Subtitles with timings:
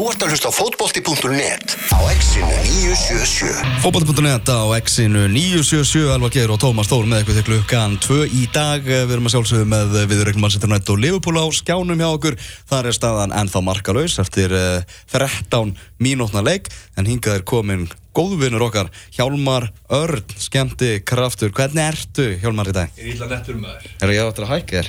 [0.00, 6.54] Þú ert að hlusta á fótbolti.net á exinu 977 Fótball.net á X-inu 977 Alvar Geir
[6.54, 8.80] og Tómas Þór með eitthvað til klukkan 2 í dag.
[8.80, 12.38] Við erum að sjálfsögðu með viðurregnum Manchester United og Liverpool á skjánum hjá okkur.
[12.72, 17.86] Þar er staðan ennþá markalauðs eftir uh, 13 mínútna leik En hingað er komin
[18.16, 21.52] góðvinnur okkar Hjálmar Örn, skemmti kraftur.
[21.54, 22.90] Hvernig ertu Hjálmar í dag?
[22.98, 23.86] Ég er illa nettur maður.
[24.02, 24.88] Er ég áttur að hækka þér?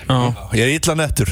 [0.57, 1.29] Ég er illa nettur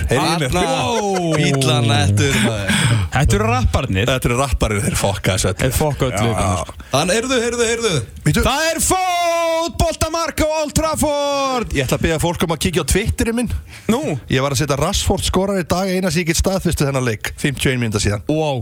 [1.50, 2.70] ítla nettur maður.
[3.14, 4.06] Þetta eru rapparnir.
[4.10, 6.76] Þetta eru rapparið þeir fokka þessu Þeir fokka öllu Já.
[6.90, 7.94] Þannig, heyrðu, heyrðu, heyrðu.
[8.40, 11.74] Það er fótboltamark á Old Trafford.
[11.74, 13.52] Ég ætla að byggja fólk um að kíkja á Twitterinn minn.
[13.90, 14.02] Nú?
[14.30, 17.34] Ég var að setja Rashford skorar í dag eina sem ég get staðfyrstu þennan leik
[17.42, 18.22] 51 minúta síðan.
[18.30, 18.62] Wow,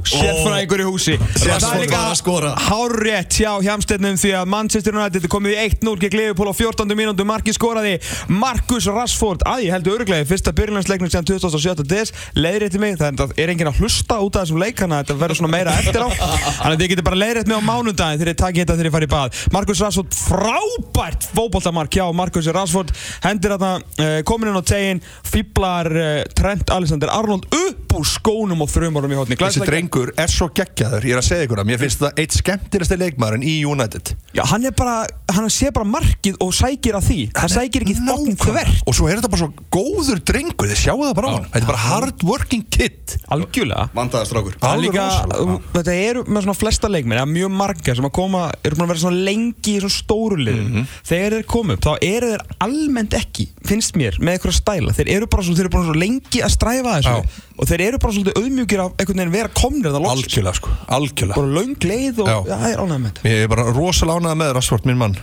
[3.18, 6.54] Það að hárrétt hjá hjamstennum því að Manchester United komið í 1-0 gegn Liverpool á
[6.54, 6.94] 14.
[6.94, 7.26] mínútu.
[7.26, 7.96] Marki skoraði
[8.30, 9.42] Marcus Rashford.
[9.48, 12.14] Að ég heldur öruglega fyrsta byrjunarleiknum síðan 2017 des.
[12.38, 15.40] Leiðrétti mig það er enginn að hlusta út af þessum leik þannig að þetta verður
[15.40, 16.10] svona meira eftir á.
[16.14, 18.96] Þannig að þið getur bara leiðrétt mig á mánudaginn þegar þið takið þetta þegar þið
[18.98, 19.42] farið í bað.
[19.58, 22.94] Marcus Rashford frábært fótboltamark hjá Marcus Rashford.
[23.26, 28.62] Hendir þarna uh, komin inn á tegin fýblar uh, Trent Alexander Arnold upp úr skónum
[28.66, 31.70] og frumorum í hótni Þessi drengur er svo geggjaður Ég er að segja ykkur að
[31.70, 34.14] mér finnst það eitt skemmtilegsti leikmaðurinn í United.
[34.36, 34.98] Já, hann er bara,
[35.34, 37.20] hann sé bara markið og sækir að því.
[37.38, 38.82] Það sækir ekki þokkin þvert.
[38.88, 41.62] Og svo er þetta bara svo góður drengur Þið sjáu það bara á hann Þetta
[41.64, 43.16] er bara hard working kid.
[43.34, 43.88] Algjörlega.
[43.98, 45.58] Það er Alveg líka, rosalega.
[45.78, 48.92] þetta eru með svona flesta leikmenn, eða mjög marga sem að koma, eru búin að
[48.94, 50.68] vera svona lengi í svona stóru liðum.
[50.68, 50.88] Mhm.
[51.08, 54.96] Þegar þeir koma upp, þá eru þeir almennt ekki, finnst mér, með eitthvað stæla.
[54.98, 57.16] Þeir eru bara svona, þeir eru bara svona lengi að stræfa þessu.
[57.18, 57.44] Já.
[57.58, 60.14] Og þeir eru bara svolítið auðmjúkir af einhvern veginn vera komnir það loks.
[60.18, 62.38] Algjörlega sko Algjörlega Bara löng leið og, Já.
[62.48, 63.30] já, það er ánægð með þetta.
[63.34, 65.18] Ég er bara rosalega ánægð með Rashford, minn mann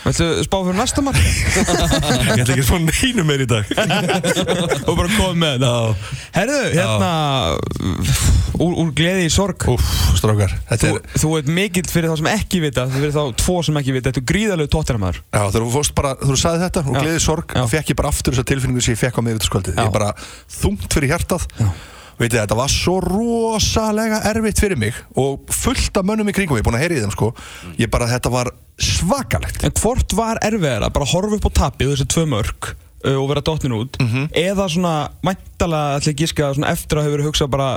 [0.00, 1.18] Viltu spá fyrir næsta mark?
[1.20, 3.68] Ég ætla ekki að svona neinu meir í dag
[4.88, 5.72] og bara koma með þetta.
[6.36, 7.10] Herðu, hérna,
[8.60, 9.66] úr, úr gleði í sorg.
[9.70, 13.58] Úff, strákar Þú, er þú ert mikill fyrir þá sem ekki vita Fyrir þá tvo
[13.66, 16.84] sem ekki vita Þetta er gríðalegu tóttiramaður Já, þegar þú fórst bara, þú sagði þetta
[16.86, 16.90] Já.
[16.96, 17.60] gleði sorg, Já.
[17.64, 19.76] þá fekk ég bara aftur þessa tilfinningu sem ég fekk á miðvitaðskvöldið.
[19.78, 19.84] Já.
[19.86, 20.12] Ég bara
[20.60, 21.48] þungt fyrir hjartað.
[22.20, 26.58] Veit ég, þetta var svo rosalega erfitt fyrir mig og fullt af mönnum í kringum,
[26.58, 27.30] ég er búin að heyra í þeim sko.
[27.80, 28.50] Ég bara, þetta var
[28.80, 29.64] svakalegt.
[29.64, 32.70] En hvort var erfiðara Bara horfa upp á tapið Þessi tvö mörg
[33.10, 34.28] Og vera dottin út Mhm.
[34.36, 34.94] Eða svona
[35.24, 37.70] Mæntalega ætla ég að Svona eftir að hefur hugsað bara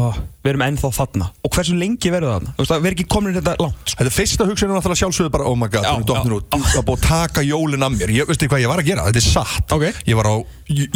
[0.00, 2.88] oh, Við erum ennþá þarna Og hversu lengi verður það þarna Þú veist að Við
[2.90, 3.98] erum ekki komin þetta langt sko.
[3.98, 6.36] Þetta er fyrsta hugsunum náttúrulega sjálfsögðu bara, oh my god, Já, hún er dottin já.
[6.38, 6.56] út.
[6.56, 8.14] Það er búið að taka jólin af mér.
[8.16, 9.76] Ég veistu hvað ég var að gera, þetta er satt.
[9.76, 9.84] Ok.
[10.08, 10.34] Ég var á,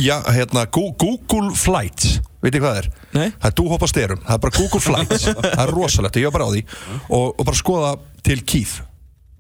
[0.07, 2.91] já, hérna, Google Flights, veit ég hvað það er?
[3.13, 3.29] Nei.
[3.37, 6.37] Það er dúhopp á styrum, það er bara Google Flights, það er rosalegt, ég var
[6.39, 6.65] bara á því
[7.07, 7.95] og, og bara skoða
[8.27, 8.79] til Kíf.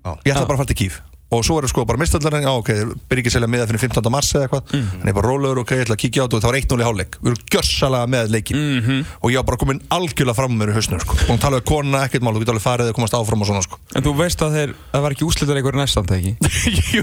[0.06, 0.46] Ég ætla Já.
[0.46, 2.68] bara að fara til Kíf og svo er það sko bara mistallarinn, já ok,
[3.10, 4.10] byrja ekki að selja miða fyrir 15.
[4.14, 4.90] mars eða eitthvað, Mhm.
[5.00, 6.80] þannig ég bara rólegur ok, ég ætla að kíkja á þetta og það var 1-0
[6.80, 9.04] í hálfleik við erum gjörsalega með leikin Mhm.
[9.22, 11.12] og ég var bara komin algjörlega fram með mér í hausnum sko.
[11.18, 13.46] og hún talaði við konuna, ekkert mál, þú getur alveg farið og komast áfram og
[13.48, 16.32] svona sko En þú veist að þeir Það var ekki úslitaleikur næstan það ekki
[16.96, 17.02] Jú,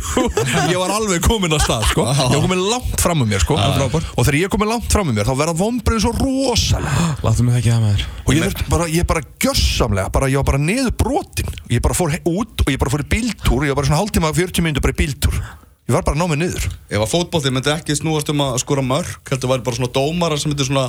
[0.71, 2.05] ég var alveg komin á stað sko.
[2.07, 3.57] ég var komin langt fram með mér sko.
[3.57, 4.05] frábært.
[4.17, 7.15] og þegar ég er komin langt fram með mér þá verða vombrið svo rosalega
[14.13, 15.33] Hálftíma, 40 minnur bara í bíltúr.
[15.89, 16.67] Ég var bara að ná mig niður.
[16.85, 20.37] Ef að fótbolti myndi ekki snúast um að skora mörg heldur væri bara svona dómarar
[20.37, 20.83] sem myndi svona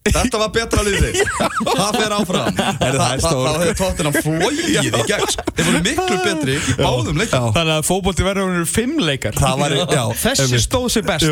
[0.00, 1.10] Þetta var betra liði
[1.80, 2.60] Það fer áfram.
[2.80, 3.24] Er það er
[3.60, 5.44] hefur tóttina flóið í gegn sko.
[5.58, 7.50] Þeir voru miklu betri í báðum leikjum.
[7.52, 9.36] Þannig að fótbolti verður fimm leikar.
[9.36, 11.28] Það var- já, Þessi stóð sér best.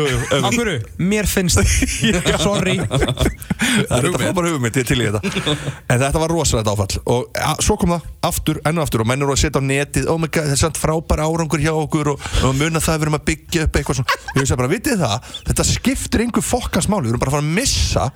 [0.53, 0.75] Hverju?
[1.01, 1.57] Mér finnst
[2.45, 2.77] Sorry.
[2.79, 5.55] Það er þetta bara hugmynd, ég er til í þetta.
[5.89, 7.01] En þetta var rosalegt áfall.
[7.09, 9.63] Og ja, svo kom það aftur, enn og aftur Og menn eru að setja á
[9.65, 12.93] netið Oh my god, þetta er samt frábær árangur hjá okkur Og, og muna það
[12.93, 14.17] að við erum að byggja upp eitthvað svona.
[14.35, 15.29] Ég veist bara, vitið það?
[15.49, 18.09] Þetta skiptir einhver fokkans máli Við erum bara að fara að missa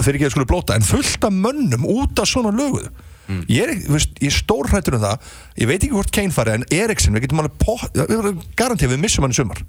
[0.00, 2.90] Fyrir ekki að skulu blóta En fullt af mönnum út af svona löguðu
[3.50, 5.30] Ég er, þú veist, ég er stórhættur um það.
[5.58, 7.96] Ég veit ekki hvort Kane fari En Eriksen, við getum alveg pott
[8.54, 9.64] Garantið við missum hann í sumar.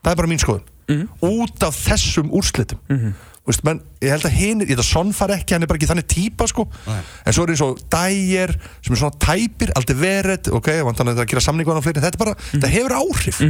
[0.00, 1.10] Það er bara mín skoðun.
[1.28, 2.80] Út af þessum úrslitum.
[2.88, 3.12] Mm
[3.50, 5.80] veist, menn, Ég held að hinn, ég held að Son fari ekki Hann er bara
[5.80, 6.66] ekki þannig típa sko.
[6.88, 11.24] En svo er eins og Dyer sem er svona tæpir Aldrei verið, ok, vantan að
[11.30, 13.40] gera samningu á fleiri Þetta, er bara, þetta hefur áhrif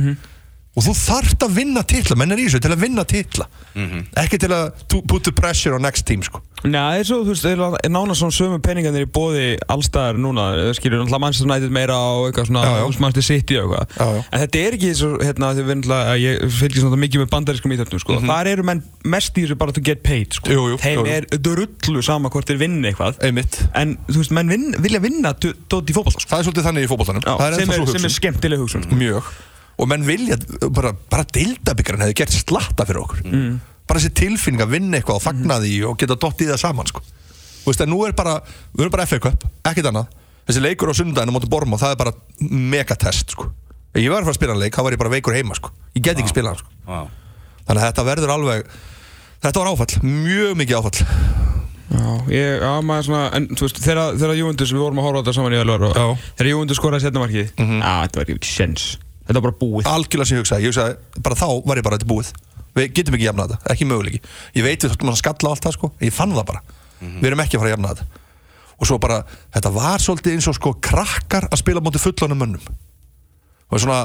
[0.78, 3.49] Og þú þarft að vinna titla Menn er í þessu til að vinna titla.
[4.20, 6.43] Ekki til að put the pressure on next team sko.
[6.61, 10.19] Nei, það er svo, þú veist, það er nánast svona sömu peningarnir í bóði allstaðar
[10.20, 10.44] núna,
[10.76, 12.84] skilur náttúrulega Manchester United meira á eitthvað svona, og Já, já.
[13.64, 13.84] eitthvað,
[14.20, 18.19] en þetta er ekki svo, hérna, náttúrulega, ég fylgir svona mikið með bandarískum íþjóttum, sko,
[18.28, 20.52] þar eru menn mest í þessu bara to get paid, sko.
[20.52, 21.14] Jú, jú, þeim jú, jú.
[21.16, 23.56] er drullu sama hvort þeir vinna eitthvað, Einmitt.
[23.73, 26.84] En þú veist, menn vin, vilja vinna dótt í fótball, sko, Það er svolítið þannig
[26.84, 27.25] í fótboltanum
[29.86, 30.36] sem, sem Og menn vilja,
[30.70, 33.22] bara, bara deildabikkarinn hefði gert slatta fyrir okkur.
[33.86, 36.86] Bara þessi tilfinning að vinna eitthvað og fagna því og geta dott í það saman
[36.86, 37.00] sko.
[37.60, 38.40] Þú veist, en nú er bara,
[38.72, 40.06] við erum bara FA Cup, ekkert annað.
[40.46, 43.50] Þessi leikur á sunnudaginn á móti Borm og það er bara megatest, sko.
[43.94, 45.70] Ég var að fara að spila hann leik, þá var ég bara veikur heima, sko.
[45.94, 46.70] Ég get ekki spila hann, sko.
[47.66, 48.66] Þannig að þetta verður alveg
[49.40, 51.04] Þetta var áfall, mjög mikið áfall.
[51.90, 55.18] Já, ég, já, maður svona, en þú veist, þegar, þegar Júndus, við vorum að horfa
[55.18, 58.50] á þetta saman í Ölvar og þegar Júndus skoraði setna markið, já, þetta var ekki
[58.52, 58.98] sens.
[59.30, 59.86] Þetta var bara búið.
[59.86, 62.30] Algjörlega sem ég hugsaði, ég hugsaði, bara þá var ég bara þetta búið.
[62.74, 64.18] Við getum ekki jafnað þetta, ekki möguleiki
[64.54, 65.90] Ég veit við þurfum að skalla allt það, sko.
[66.02, 66.62] Ég fann það bara,
[67.02, 68.24] við erum ekki að fara að jafna þetta.
[68.80, 69.20] Og svo bara,
[69.54, 72.74] þetta var svolítið eins og sko krakkar að spila á móti fullonum mönnum.
[73.70, 74.00] Og svona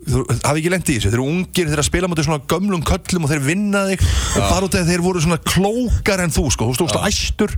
[0.00, 2.44] þú hafi ekki lengt í þessu, þeir eru ungir þeir eru að spila móti svona
[2.52, 4.06] gömlum köllum og þeir vinna þig.
[4.36, 7.56] Og bara út af þeir voru svona klókar en þú sko, þú stóðst á æstur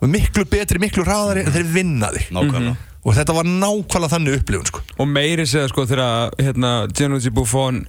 [0.00, 2.32] og miklu betri, miklu hraðari en þeir vinna þig.
[2.36, 4.84] Nákvæmlega og þetta var nákvæmlega þannig upplifun sko.
[5.02, 7.82] Og meiri segja, sko, þegar, hérna, Gianluigi Buffon,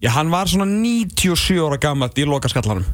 [0.00, 2.86] já, hann var svona 97 ára gammalt í loka skallanum.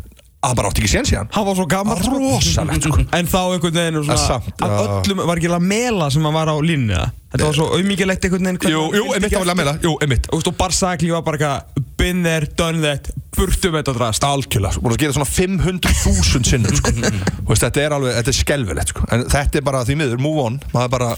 [0.45, 2.19] að bara átti ekki séns í hann Hann var svo gammalt, sko.
[2.21, 3.05] rosalegt sko.
[3.17, 4.81] En þá einhvern veginn, svona, samt, af já.
[4.99, 7.15] öllum, var ekki alveg mela sem hann var á það?
[7.35, 8.75] Þetta var svo auðmikilegt einhvern veginn.
[8.75, 9.57] jú, hann jú, ávilega eftir.
[9.57, 13.09] meila, jú, veist, og Barsakli var bara eitthvað, been there, done that,
[13.39, 14.27] burtu með þetta drast.
[14.29, 16.93] algjörlega, búin að gera svona 500.000 sinnum sko.
[17.65, 19.07] Þetta er alveg, þetta er skelvilegt sko.
[19.15, 21.09] en þetta er bara því miður, move on maður bara,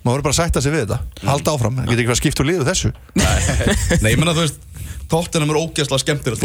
[0.00, 0.98] maður verður bara að sætta sig við þetta.
[1.28, 2.92] Halda áfram, það getur ekki að skipta úr liðu þessu.
[3.20, 4.62] Nei, ég menna þú veist
[5.10, 5.50] er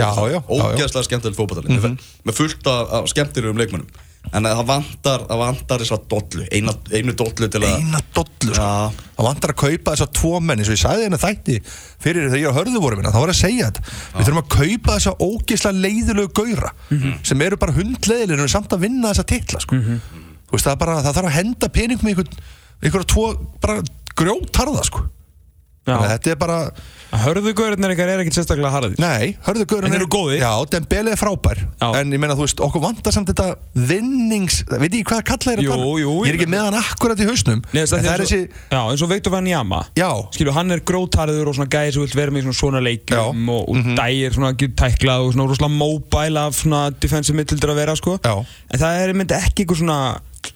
[0.02, 0.42] Já, já, já, já.
[0.50, 1.78] Ógeðslega skemmtilegt fótballtali mm
[2.25, 4.04] Með fullt af, af skemmtilegum leikmönnum.
[4.34, 8.57] En það vantar, vantar þess að dollu Eina, Einu dollu til að eina dollu sko.
[8.57, 9.04] Já.
[9.19, 11.58] það vantar að kaupa þessa tvo menn eins og ég sagði henni þætti
[12.01, 13.86] fyrir þegar ég var hörðu voru minna þá var ég að segja þetta.
[14.16, 16.74] Við þurfum að kaupa þessa ógeðslega leiðilegu gauðra
[17.30, 19.75] sem eru bara hundleiðilegir en eru samt að vinna þessa titla sko.
[19.75, 22.40] þú veist það bara, það þarf að henda peningum í einhvern,
[22.83, 23.27] einhverja tvo
[23.62, 23.81] bara
[24.16, 25.06] grjótarða sko.
[25.86, 26.60] Þannig að þetta er bara
[27.16, 28.95] Hörðugörðinir ykkar er ekkert sérstaklega harðið.
[29.04, 30.39] Nei, hörðu Guðrún En eru góðir?
[30.42, 31.86] Já, Dembele er frábær Já.
[32.00, 33.45] En ég meina, þú veist, okkur vantar samt þetta
[33.92, 37.22] vinnings Veit ég hvað kalla er Jú, jú, Ég er ekki ég- með hann akkurat
[37.22, 38.42] í hausnum Nei, En það það er þessi
[38.74, 42.18] Já, eins og Viktor Vanjama Já, Skilju, hann er grótarður og svona gæði sem vilt
[42.18, 43.25] vera með í svona svona leikum Já.
[43.31, 43.50] Mhm.
[43.50, 47.83] og, og dægir svona getur tæklað og svona rosalega mobile af svona defensive midfielder að
[47.86, 48.36] vera sko Já.
[48.74, 50.00] En það er myndi ekki eitthvað svona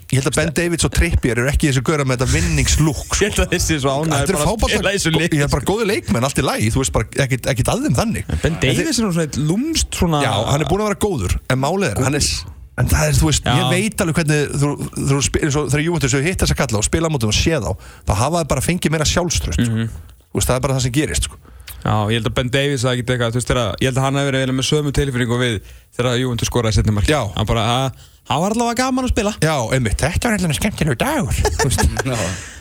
[0.09, 3.19] ég held að Ben Davids og Trippier eru ekki þessi gauðra með þetta vinningslúk sko.
[3.23, 5.89] Ég held að þessi svo eru bara að spila þessu leik Ég er bara góði
[5.89, 8.97] leikmenn, allt í lagi Þú veist bara, ekkit, ekkit að þeim þannig Ben Davies er
[8.99, 12.19] svona eitt lúmst svona Já, hann er búin að vera góður En málið er, hann
[12.19, 12.31] er
[12.79, 13.55] En það er, þú veist, Já.
[13.59, 17.09] ég veit alveg hvernig þú, þú, þú, þegar Júventus hefur hitt þessa kalla og spila
[17.09, 17.73] á mótum og sé þá,
[18.07, 19.87] þá hafa það bara fengið meira sjálfströst, sko.
[20.29, 21.39] Þú veist, það er bara það sem gerist, sko.
[21.79, 24.05] Já, ég held að Ben Davies að ekki eitthvað, þú veist, þegar, ég held að
[24.07, 25.59] hann hefur verið með sömu tilfinningu við
[25.97, 27.11] þegar Júventus skoraði setni marki.
[27.11, 27.21] Já.
[27.35, 29.33] Hann bara, að, hann var allavega gaman að spila.
[29.43, 31.85] Já, einmitt, þetta var eitthvað skemmtilegur dagur, þú veist.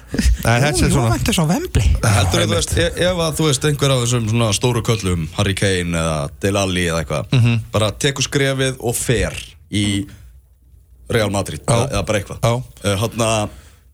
[0.08, 1.82] Nei, þetta er svona, væntu svo vembli.
[2.00, 5.92] Heldur þú veist, ef, að þú veist einhver af þessum svona stóru köllum Harry Kane
[6.00, 7.58] eða Dele Alli eða eitthvað Mhm.
[7.74, 9.36] bara tekur skrefið og fer
[9.68, 9.84] í
[11.12, 11.84] Real Madrid Já.
[11.90, 12.54] eða, bara eitthvað Já.
[12.84, 13.28] uh, Hanna,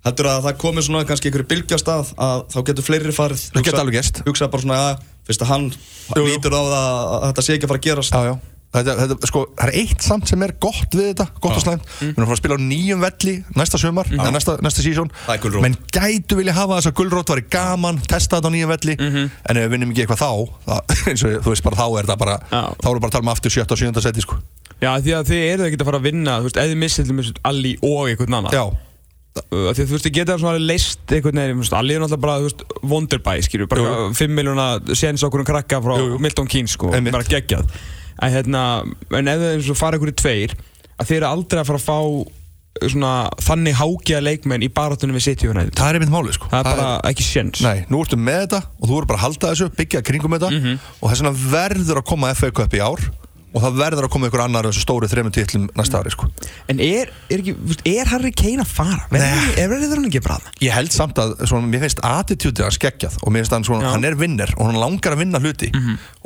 [0.06, 3.66] heldur að það komi svona kannski einhverju bylgjast að að þá getur fleiri farið Það
[3.66, 4.22] geti alveg gerst.
[4.26, 5.66] hugsa bara svona að fyrst að hann
[6.14, 8.34] lítur á það að þetta sé ekki að fara að gerast já, já.
[8.74, 11.84] Þetta, þetta, sko, það er eitt samt sem er gott við þetta, gott og slæmt.
[12.00, 15.12] Við erum að fara að spila á nýjum velli næsta sumar, eða næsta, næsta sísón.
[15.62, 19.60] Menn gætu vilja hafa þess að gulrót væri gaman, testa þetta á nýjum velli, en
[19.60, 22.18] ef við vinnum ekki eitthvað þá, það, eins og þú veist bara þá er þetta
[22.24, 22.62] bara, Já.
[22.82, 23.66] þá erum við bara að tala um aftur 7.
[23.68, 24.04] og 7.
[24.08, 24.40] seti, sko.
[24.82, 27.16] Já, því að þið eru ekki að fara að vinna, þú veist, þið missið til
[27.20, 28.58] missið Alli og einhvern annan.
[28.58, 28.66] Já,
[29.34, 32.36] Því þú veist, þið geta svona leist einhvern veginn, þú veist, Alli er náttúrulega bara,
[32.38, 34.04] þú veist, Wonderbæ, skilju, bara Jú.
[34.14, 36.20] 5 miljóna séns okkur um krakka frá Jú, jú.
[36.22, 37.72] Milton Keynes, sko, bara geggjað.
[38.22, 38.62] En hérna,
[39.10, 40.54] en ef þið eins og fara einhverju tveir,
[40.98, 45.18] að þið eru aldrei að fara að fá uh, svona þannig hákjaða leikmenn í barátunum
[45.18, 45.74] við City United.
[45.78, 46.48] það er einmitt málið, sko.
[46.52, 47.60] Það er bara ekki séns.
[47.64, 50.50] Nei, nú ertu með þetta og þú verður bara að halda þessu, byggja kringum þetta
[51.00, 53.04] og þess vegna verður að koma FA Cup í ár
[53.54, 56.26] og það verður að koma ykkur annar þessu stóru þremur titlum næsta ári sko.
[56.72, 59.04] En er, er ekki, þú er Harry Kane að fara?
[59.14, 60.56] Verður er hann ekki bara það?
[60.66, 63.86] Ég held samt að svona, mér finnst attitútið hans geggjað og mér finnst hann svona,
[63.86, 63.92] Já.
[63.94, 65.70] hann er vinner og hann langar að vinna hluti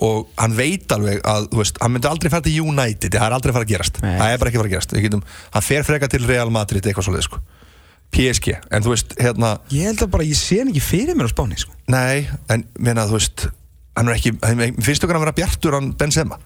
[0.08, 3.36] og hann veit alveg að, þú veist, hann myndi aldrei fara til United, það er
[3.38, 4.16] aldrei að fara að gerast Nei.
[4.16, 5.24] það er bara ekki að fara að gerast, getum,
[5.58, 7.40] hann fer freka til Real Madrid eitthvað svoleið sko.
[8.08, 11.28] PSG, en þú veist, hérna Ég held að bara, ég sé hann ekki fyrir mér
[11.28, 11.74] á Spáni, sko.
[11.92, 13.48] nei, en meina, þú veist
[13.98, 14.32] hann er ekki,
[14.86, 16.38] finnst okkar að vera bjartur hann Benzema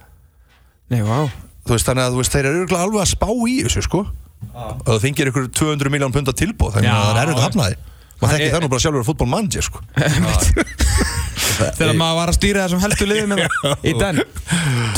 [0.93, 1.21] Nei, vá.
[1.67, 4.05] þú veist, þannig að veist, þeir eru örugglega alveg að spá í þessu sko.
[4.53, 7.47] Og það fengir ykkur 200 miljón pund að tilbúð þannig að það er erfitt að
[7.49, 7.77] hafna því.
[8.23, 9.81] Maður þekki nú bara sjálfur að fútból manager sko.
[11.63, 14.21] Þegar maður var að stýra þessum helstu liðum hérna í den.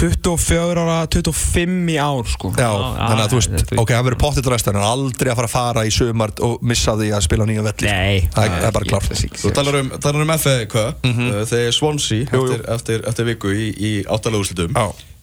[0.00, 2.50] 24 ára, 25 í ár sko.
[2.56, 5.54] Já, þannig að þú veist, ok, það verður pottit ræstar en aldrei að fara að
[5.56, 8.90] fara í sumar og missa því að spila á nýja velli Nei, það er, bara
[8.92, 9.24] klárt.
[9.42, 11.30] Þú talar um, talar um FA Cup Mhm.
[11.34, 13.92] uh, þegar Swansea eftir, eftir, eftir viku í, í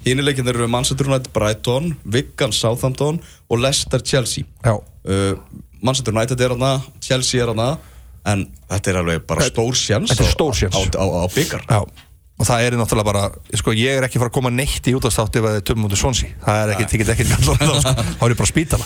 [0.06, 4.44] leikinir eru Manchester United Brighton, Wigan Southampton og Leicester Chelsea.
[4.66, 5.38] Já, uh,
[5.82, 7.78] Manchester United er hana Chelsea er hana
[8.26, 10.76] en þetta er alveg bara stór sjans Þetta stór séns.
[10.78, 11.64] á, á, á, byggar.
[11.70, 11.80] Já,
[12.42, 13.24] og það er náttúrulega bara,
[13.58, 15.94] sko, ég er ekki fara að koma neitt í útastátt ef það er tömum út
[15.94, 17.56] úr svonsi það er ekki, það get ekki sko.
[17.62, 18.86] þá er ég bara spítala.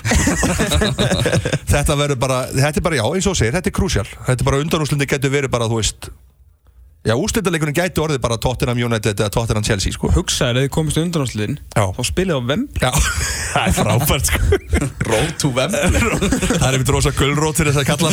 [1.76, 4.48] Þetta verður bara, þetta er bara, já, eins og segir þetta er krúsjál, þetta er
[4.48, 6.10] bara undanúslindi getur verið bara, þú veist
[7.06, 11.00] já, úrslitaleikunum gæti orðið bara Tottenham United eða Tottenham Chelsea, sko Hugsaður eða þið komist
[11.02, 11.86] undanásliðin Já.
[11.98, 12.92] Þá spilið á Vemb já,
[13.54, 14.40] það er frábært, sko
[15.10, 18.10] Road to Wembley það er einmitt rosa gulrót fyrir þess að kalla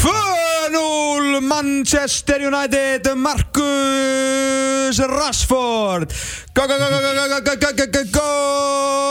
[0.00, 6.08] 2-0 Manchester United Marcus Rashford
[6.56, 8.20] Go, go, go, go, go, go, go, go, go, go,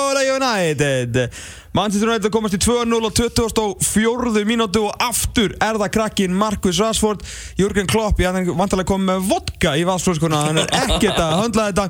[0.10, 1.30] Góla United
[1.70, 4.42] Manchester United komast í 2-0 og 24.
[4.48, 7.22] mínútu og aftur er það krakkin Marcus Rashford
[7.60, 11.68] Jürgen Klopp, ég hann vantarlega kom með vodka í valsflöskuna, hann er ekkert að höndla
[11.70, 11.86] þetta.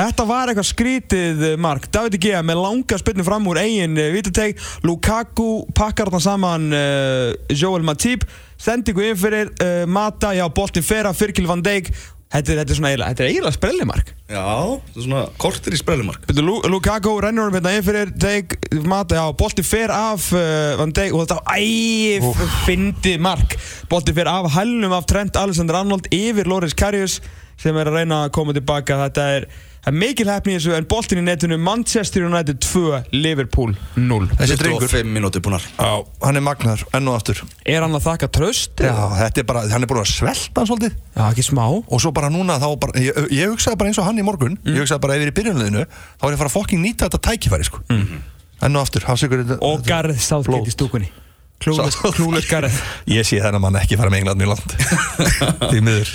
[0.00, 4.56] Þetta var eitthvað skrítið mark, David Gea með langa spilnu fram úr eigin uh, vituteg
[4.88, 8.24] Lukaku pakkar þarna saman uh, Joel Matip.
[8.60, 11.92] Sendingu inn fyrir uh, Mata, já, boltin fer af Fyrkil van Dijk
[12.30, 14.10] Þetta er, þetta er svona eiginlega, þetta er eiginlega sprellimark.
[14.30, 18.12] Já, það er svona kortir í sprellumark Byrju, Lu Lukaku rennur um hérna inn fyrir
[18.22, 18.54] Dijk,
[18.86, 22.20] Mata, já, boltin fer af uh, Van Dijk og þetta, æ,
[22.68, 23.56] fyndi mark.
[23.90, 27.18] Boltin fer af hælnum af Trent Alexander-Arnold yfir Loris Karius
[27.60, 29.00] sem er að reyna að koma tilbaka.
[29.08, 29.48] Þetta er,
[29.80, 32.82] það er mikil hefni í þessu en boltin í netinu Manchester United 2,
[33.16, 35.64] Liverpool 0 þessi drengur, 25 mínúti búnar.
[35.76, 35.92] Já,
[36.26, 37.40] hann er magnar enn og aftur.
[37.64, 38.74] Er hann að þakka tröst?
[38.84, 40.98] já, þetta er bara, hann er búin að svelta svolítið.
[41.16, 41.64] Já, ekki smá.
[41.80, 44.58] Og svo bara núna þá bara, ég, ég hugsaði bara eins og hann í morgun
[44.68, 46.84] ég hugsaði bara ef ég er í byrjunliðinu þá er ég að fara að fokking
[46.84, 47.82] nýta þetta tækifæri sko.
[47.90, 51.08] enn og aftur, hafsikur Og Gareth Southgate í stúkunni.
[51.60, 52.80] Klúles Gareth.
[53.16, 54.70] Ég sé þennan mann ekki fara með England mjög land.
[55.70, 56.08] Því miður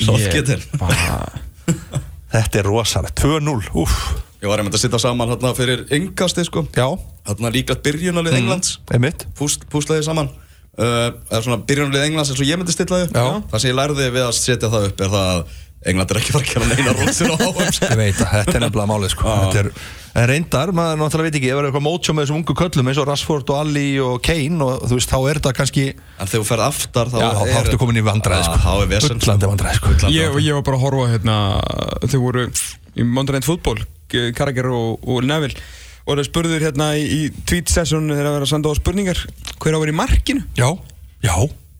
[2.33, 3.99] þetta er rosalegt, 2-0 úff,
[4.43, 6.65] Ég var einmitt að sitta saman hérna fyrir yngasti sko.
[6.75, 6.85] Já,
[7.25, 8.75] Hérna líka byrjunalið Englands.
[8.93, 9.23] einmitt.
[9.33, 10.27] Púst, Púslaði saman.
[10.77, 13.15] Uh, eða svona byrjunalið Englands eins og ég myndi stilla þau.
[13.15, 13.41] Já.
[13.49, 15.55] Það sem ég lærði við að setja það upp er það að
[15.85, 17.89] England er ekki fara að gera neina rótsir á HM sko.
[17.91, 19.35] ég veit að þetta er nefnilega málið sko.
[19.43, 19.69] Þetta er,
[20.15, 22.89] en reyndar, maður náttúrulega veit ekki ef það er eitthvað mótsjó með þessum ungu köllum
[22.91, 26.31] eins og Rashford og Ali og Kane og þú veist, þá er þetta kannski En
[26.31, 28.61] þegar þú ferð aftar þá já, þá er ertu komin í vandræði sko.
[28.65, 29.37] Þá er vesen sko.
[29.75, 30.13] Sko.
[30.15, 31.37] Ég, ég var bara að horfa hérna
[32.07, 32.47] þau voru
[32.95, 33.83] í Monday Night Football
[34.37, 35.59] Karagir og, og Neville
[36.05, 39.21] og það spurður hérna í, í tweet session þegar það verið að senda á spurningar
[39.57, 40.67] hver á að vera í markinu já,
[41.25, 41.35] já,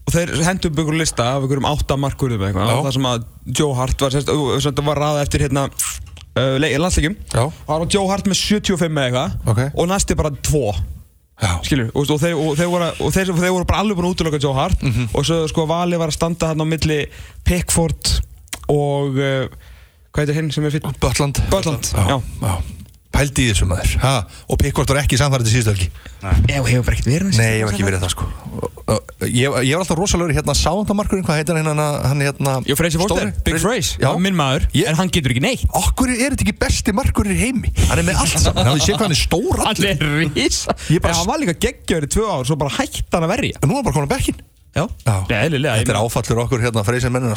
[0.05, 0.31] og þeir
[0.69, 3.23] upp ykkur lista af ykkur um átta markurðum eitthvað það sem að
[3.59, 4.29] Joe Hart var, sérst,
[4.61, 7.45] sérst, var ræða eftir hérna uh, landsleikjum Já.
[7.47, 9.63] og það var Joe Hart með 75 eða eitthvað Ok.
[9.81, 10.61] og næsti bara 2
[11.41, 11.51] já.
[11.67, 14.15] skilur, og, og, þeir, og, þeir voru, og, þeir, þeir voru bara alveg búin að
[14.15, 15.09] útlöka Joe Hart Mhm.
[15.13, 17.01] og svo sko Vali var að standa hann á milli
[17.43, 18.13] Pickford
[18.71, 19.49] og uh,
[20.13, 22.21] hvað heitir hinn sem er fyrir Bötland Butland, já, já.
[22.45, 22.55] já.
[23.15, 23.95] Pældi í þessu maður.
[24.03, 24.13] Ha,
[24.51, 25.89] og Pickford var ekki samfærið til síðustu helgi.
[26.51, 28.25] Ég bara ekkert verið Nei, ég hef ekki verið það sko.
[29.25, 32.99] Ég, ég var alltaf rosalegur í hérna sáðandamarkurinn, hvað heitir hann hann hérna Jó, Freysi
[33.01, 33.43] Foster, Stóri?
[33.47, 35.63] Big Freys, minn maður Ég- En hann getur ekki neitt.
[35.73, 37.71] Okkur er þetta ekki besti markurinn í heimi?
[37.89, 39.97] Hann er með allt saman, hann sé hvað hann er stór Hann allir er
[40.35, 43.33] rísa Ég bara- hann var líka geggjöður í tvö ár Svo bara hætti hann að
[43.33, 43.57] verja.
[43.63, 44.37] En nú er hann bara á bekkin
[44.75, 45.15] Já, Já.
[45.33, 47.33] eðlilega Þetta er áfallur okkur hérna freysin mennina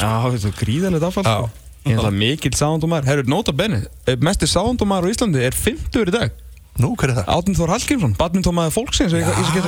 [1.85, 3.07] Já, þetta er það mikill sáðundumar.
[3.09, 3.85] Herru, nota benni
[4.21, 6.37] Mestir sáðundumar á Íslandi er 50 í dag.
[6.79, 7.31] Nú, hver er það?
[7.35, 9.25] Átni Þór Hallgrímsson Badmintómaður fólksins Já,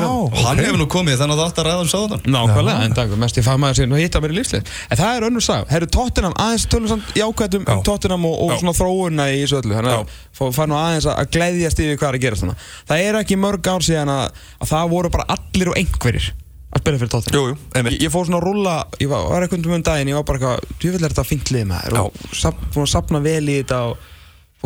[0.06, 2.94] Og hann hefur nú komið þannig að það átt að ræða um sáðan Nákvæmlega, en
[2.94, 5.64] takk, mest ég fæði sér og hitta mér í lífslið En það er önnur sag,
[5.74, 7.82] herru Tottenham aðeins tölum samt jákvæðum um Já.
[7.88, 9.74] Tottenham og, og svona þróuna í þessu öllu.
[9.80, 13.04] Þannig að fá- fær nú aðeins að gleðjast yfir hvað er að gerast þannig Það
[13.08, 16.30] er ekki mörg ár síðan að, að það voru bara allir og einhverjir
[16.70, 17.36] að spila fyrir Tottenham?
[17.36, 17.96] Jú, jú, einmitt.
[17.96, 20.40] Ég, ég fór svona að rúlla, ég var, var eitthvað um daginn, ég var bara
[20.40, 21.98] eitthvað, djúvill er þetta fint lið maður?
[22.04, 24.04] Og sap, búin að sapna vel í þetta og,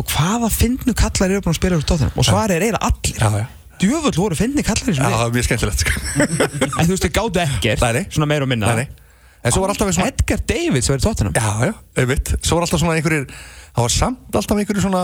[0.01, 2.13] og hvaða fyndnu kallar eru búin að spila fyrir Tottenham?
[2.15, 3.21] Og svarið er eiginlega allir.
[3.21, 3.47] Já, já.
[3.81, 5.95] Djúvill voru fyndni kallar í Já, þessu það er mjög skemmtilegt sko.
[6.79, 8.05] En þú veist, þið gáðu ekkert, Nei, nei.
[8.13, 8.71] svona meir og minna.
[8.71, 9.03] Nei, nei.
[9.45, 11.35] En svo var alltaf svona Edgar Davids verið Tottenham.
[11.35, 12.31] Já, já, einmitt.
[12.39, 13.27] Svo var alltaf svona einhverjir
[13.75, 15.01] Það var samt alltaf einhverjir svona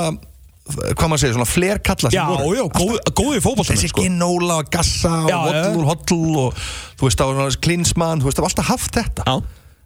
[0.71, 2.51] Hvað maður segir, svona flerkalla sem Já, voru.
[2.55, 4.03] já, góð, góði fótballtamenn Þessi sko.
[4.05, 5.39] Ginóla og Gassa og Já,
[5.73, 6.59] og Hoddle og
[6.99, 9.25] þú veist, það var svona Klinsmann, þú veist, það var alltaf haft þetta.
[9.25, 9.41] Já.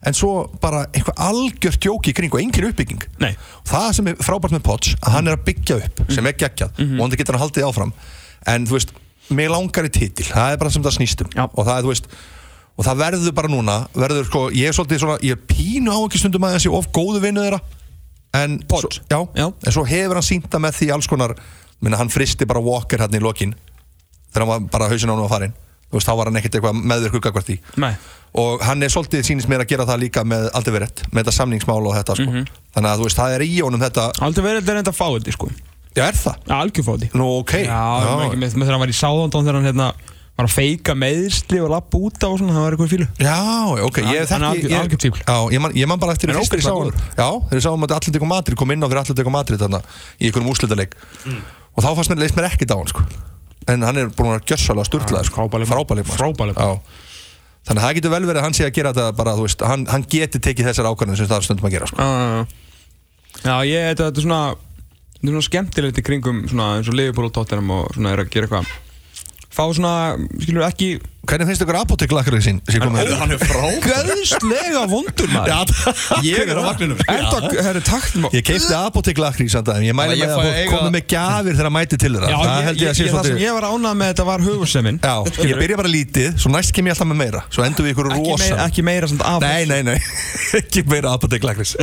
[0.06, 3.02] En svo bara eitthvað algjört jóki í kring og engin uppbygging.
[3.24, 3.32] Nei.
[3.66, 6.72] Það sem er frábært með Potts að hann er að byggja upp sem er geggjað
[6.78, 7.00] Mhm.
[7.00, 7.94] og hann getur hann haldið áfram.
[8.46, 8.92] En þú veist,
[9.32, 12.06] mig langar í titil það er bara sem það snýstum og það er, þú veist
[12.78, 15.98] og það verður bara núna verður sko, ég er svolítið svona, ég er pínu á
[16.06, 17.62] ekki stundum að þessi of góðu vinnu þeirra
[18.36, 19.46] en, svo, já, Já.
[19.52, 21.36] en svo hefur hann sýnda með því alls konar
[21.82, 23.54] minna, hann fristi bara Walker hann í lokin
[24.32, 25.54] þegar hann var bara hausin á hann var farin
[25.96, 27.94] veist, þá var hann ekkert eitthvað meðvirku gagvart í Nei.
[28.42, 31.36] og hann er svolítið sýnist mér að gera það líka með aldrei verið með þetta
[31.38, 32.26] samningsmál og þetta sko.
[32.32, 32.50] Mhm.
[32.76, 35.52] þannig að þú veist, það er í honum þetta Aldrei verið þetta fá þetta sko
[35.96, 36.42] Já, er það?
[36.52, 38.12] Algjörfóti Nú, ok Já, já.
[38.26, 39.88] Ekki, með, með þegar hann var í Sáðondón þegar hann hérna
[40.36, 43.36] var að feika meðsli og lappa út á og svona, það var eitthvað fílu Já,
[43.88, 45.22] ok, ég þekki algjör- ég- algjör fífl.
[45.24, 47.16] Já, ég man, ég man bara eftir En því fyrst þegar ég sá ógeðslega hann
[47.16, 49.80] Já, þegar ég sá hann að Atletico Madrid kom inn á fyrir Atletico Madrid þarna
[50.20, 50.96] í einhverjum úrslitaleik
[51.76, 53.02] og þá fannst mér, leist mér ekkert á hann sko.
[53.68, 55.36] en hann er búin að gjössalega sturlaði sko.
[55.48, 55.72] frábær leikmaður.
[55.72, 56.20] Frábær leikmaður, sko.
[56.20, 56.76] Frábær leikmaður.
[56.76, 57.04] Já.
[57.66, 59.64] Þannig að það getur vel verið að hann sé að gera þetta bara, þú veist,
[59.66, 61.98] hann, hann geti tekið þessar ákvarðanir sem það er stundum að gera sko.
[61.98, 62.46] Já, já, já.
[63.42, 64.42] Já, ég, þetta, þetta er svona
[65.16, 68.22] Þetta er svona skemmtilegt í kringum svona eins og Liverpool og Tottenham og svona er
[68.22, 68.68] að gera eitthvað
[69.56, 69.92] Fá svona,
[70.44, 70.96] skilur ekki
[71.26, 72.58] Hvernig finnst ykkur apoteklakrið sín?
[72.70, 75.72] Hann er frá Gæðslega vondur maður.
[76.22, 80.92] Ég er á vagninum maður Ég keipti apoteklakrið samt að ég mæli með að komi
[80.94, 82.30] með gjafir þegar að mæti til þeirra.
[82.30, 82.38] Já,
[83.16, 85.16] Það sem ég var ánað með þetta var hugursemin Já,
[85.50, 88.12] ég byrja bara lítið, svo næst kem ég alltaf með meira Svo endur við ykkur
[88.14, 89.98] rosa ekki meira samt af Nei, nei, nei,
[90.62, 91.74] ekki meira apoteklakris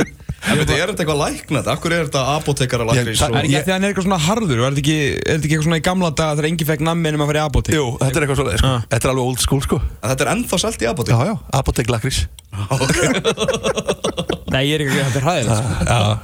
[0.43, 1.67] Ég veit, er þetta eitthvað læknat?
[1.71, 3.15] Akkur er þetta apotekara lakrís?
[3.15, 5.37] Ég- það- Er ekki að að hann er eitthvað svona harður Er þetta ekki, er
[5.39, 7.85] ekki eitthvað svona í gamla daga þegar engi fekk nammi en maður fyrir apotek Jú,
[8.01, 8.81] þetta er eitthvað svolítið, sko Ah.
[8.91, 11.13] Þetta er alveg old school, sko Þetta er ennþá selt í apotek?
[11.15, 12.19] Já, já, apoteklakris
[14.53, 15.69] Nei, ég er ekki að þetta er hæðilegt sko.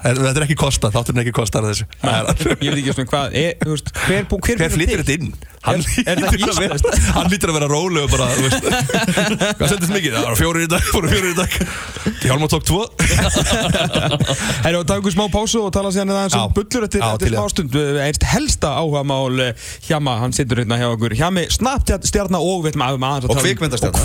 [0.05, 1.86] Þetta er ekki kosta, þátturinn er ekki kostar þessu
[2.62, 3.89] Ég veit ekki svona hvað er, veist,
[4.59, 5.31] Hver, flyttir þetta inn?
[5.65, 8.63] Hann Er- er að lítur að vera róleg bara, þú veist
[9.59, 10.13] Hvað sendist mikið?
[10.15, 11.51] Það var fjórir í dag, fóru fjórir í dag
[12.24, 12.86] Hjálmar tók tvo
[14.63, 17.36] Herru, og taka ykkur smá pásu og tala síðan aðeins um bullur eftir, það.
[17.36, 19.41] smástund Einst helsta áhuga mál
[19.89, 23.41] Hjama, hann situr hérna hjá okkur Hjami, Snapchat stjarnar og við veitum að maður Og
[23.43, 24.00] kvikmyndastjarna.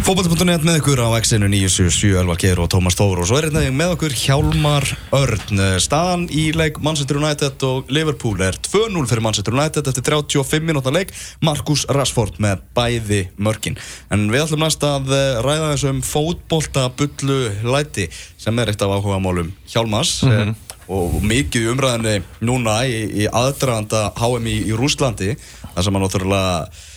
[0.00, 3.20] Fótbolti.net með ykkur á X-inu 977 Elvar Geir og Tómas Þór.
[3.20, 4.86] Og svo er hérna með okkur Hjálmar
[5.18, 5.62] Örn.
[5.84, 10.94] Staðan í leik Manchester United og Liverpool er 2-0 fyrir Manchester United eftir 35 minúta
[10.94, 11.12] leik.
[11.44, 13.76] Marcus Rashford með bæði mörkin.
[14.08, 18.08] En við ætlum næst að eh, ræða þessum fótbolta bullu læti
[18.40, 20.60] sem er eitt af áhuga málum Hjálmars mm
[20.92, 26.88] og mikið umræðinni núna í, í aðdraganda HM í, Rúslandi þar sem hann náttúrulega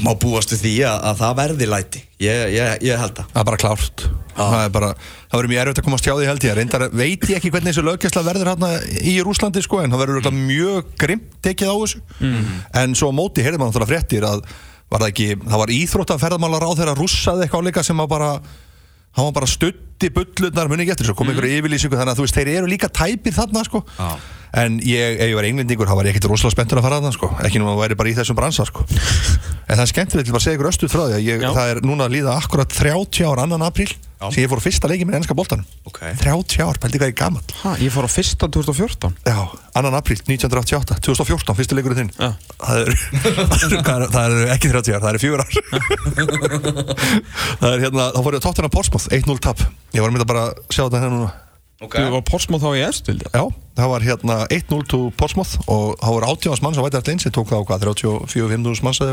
[0.00, 2.02] má búast við því að, að það verði læti.
[2.22, 3.30] Ég, ég, ég held það.
[3.32, 4.04] Það er bara klárt.
[4.32, 4.90] Það er bara,
[5.28, 6.56] það verður mjög erfitt að komast hjá því held ég.
[6.56, 8.70] Reyndar veit ég ekki hvernig þessu löggæsla verður hérna
[9.04, 10.42] í Rúslandi sko En það verður mm.
[10.48, 12.02] mjög grimt tekið á þessu.
[12.80, 14.44] En svo á móti heyrði maður náttúrulega fréttir að
[14.92, 18.10] var það ekki, það var íþrótt að ferðamálar á þeirra rússaði eitthvað líka sem var
[18.12, 18.32] bara
[19.16, 22.26] hann var bara stutti bullurnar muni ekki eftir svo kom einhver yfirlýsingu þannig að þú
[22.26, 23.82] veist þeir eru líka tæpir þarna sko.
[23.98, 24.12] Já.
[24.62, 27.12] en ég, ef ég var englendingur þá var ég ekkert rosalega spenntur að fara þarna
[27.16, 27.30] sko.
[27.44, 28.86] Ekki nú að væri bara í þessum bransa sko.
[29.68, 31.82] En það er skemmtilegt til að segja ykkur östuð frá því að ég, það er
[31.86, 33.88] núna að líða akkurat 30 ár annan apríl.
[34.30, 35.66] Sem ég fór á fyrsta leikið minn ennska boltanum.
[35.88, 35.98] Ok.
[36.22, 39.38] 30 ár, pældi hvað ég er gammal ha, Ég fór á fyrsta 2014 Já,
[39.78, 42.12] annan apríl 1988, 2014, fyrsti leikurinn þinn.
[42.18, 42.30] Já.
[42.62, 42.88] það er,
[43.86, 45.50] það, er, það er ekki 30 ár, það er 4 ár.
[47.62, 49.58] Það er hérna, þá fór ég að tóttina Portsmouth 1-0 tap,
[49.94, 51.30] ég var að mynda bara að sjá þetta hérna núna.
[51.82, 53.42] Þú var Portsmouth þá í efstildi Já,
[53.78, 57.26] það var hérna 1-0 til Portsmouth og það voru 80 manns á vætið allir eins
[57.26, 59.10] ég tók það á hvað, 34-5 manns eða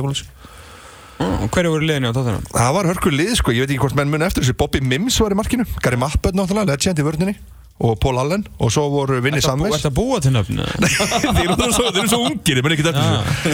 [1.20, 1.54] svoleiðis.
[1.54, 2.50] Hverju voru liðinni á tóttunum?
[2.54, 5.20] Það var hörkur lið sko, ég veit ekki hvort menn mun eftir þessi Bobby Mims
[5.20, 7.36] var í markinu, Gary Mappert náttúrulega, legend í vörninni
[7.80, 10.60] og Paul Allen og svo voru Ertu Samves að búa til nöfn?
[11.38, 13.04] Þeir eru svo, þeir eru svo ungir, ég menn ekki þetta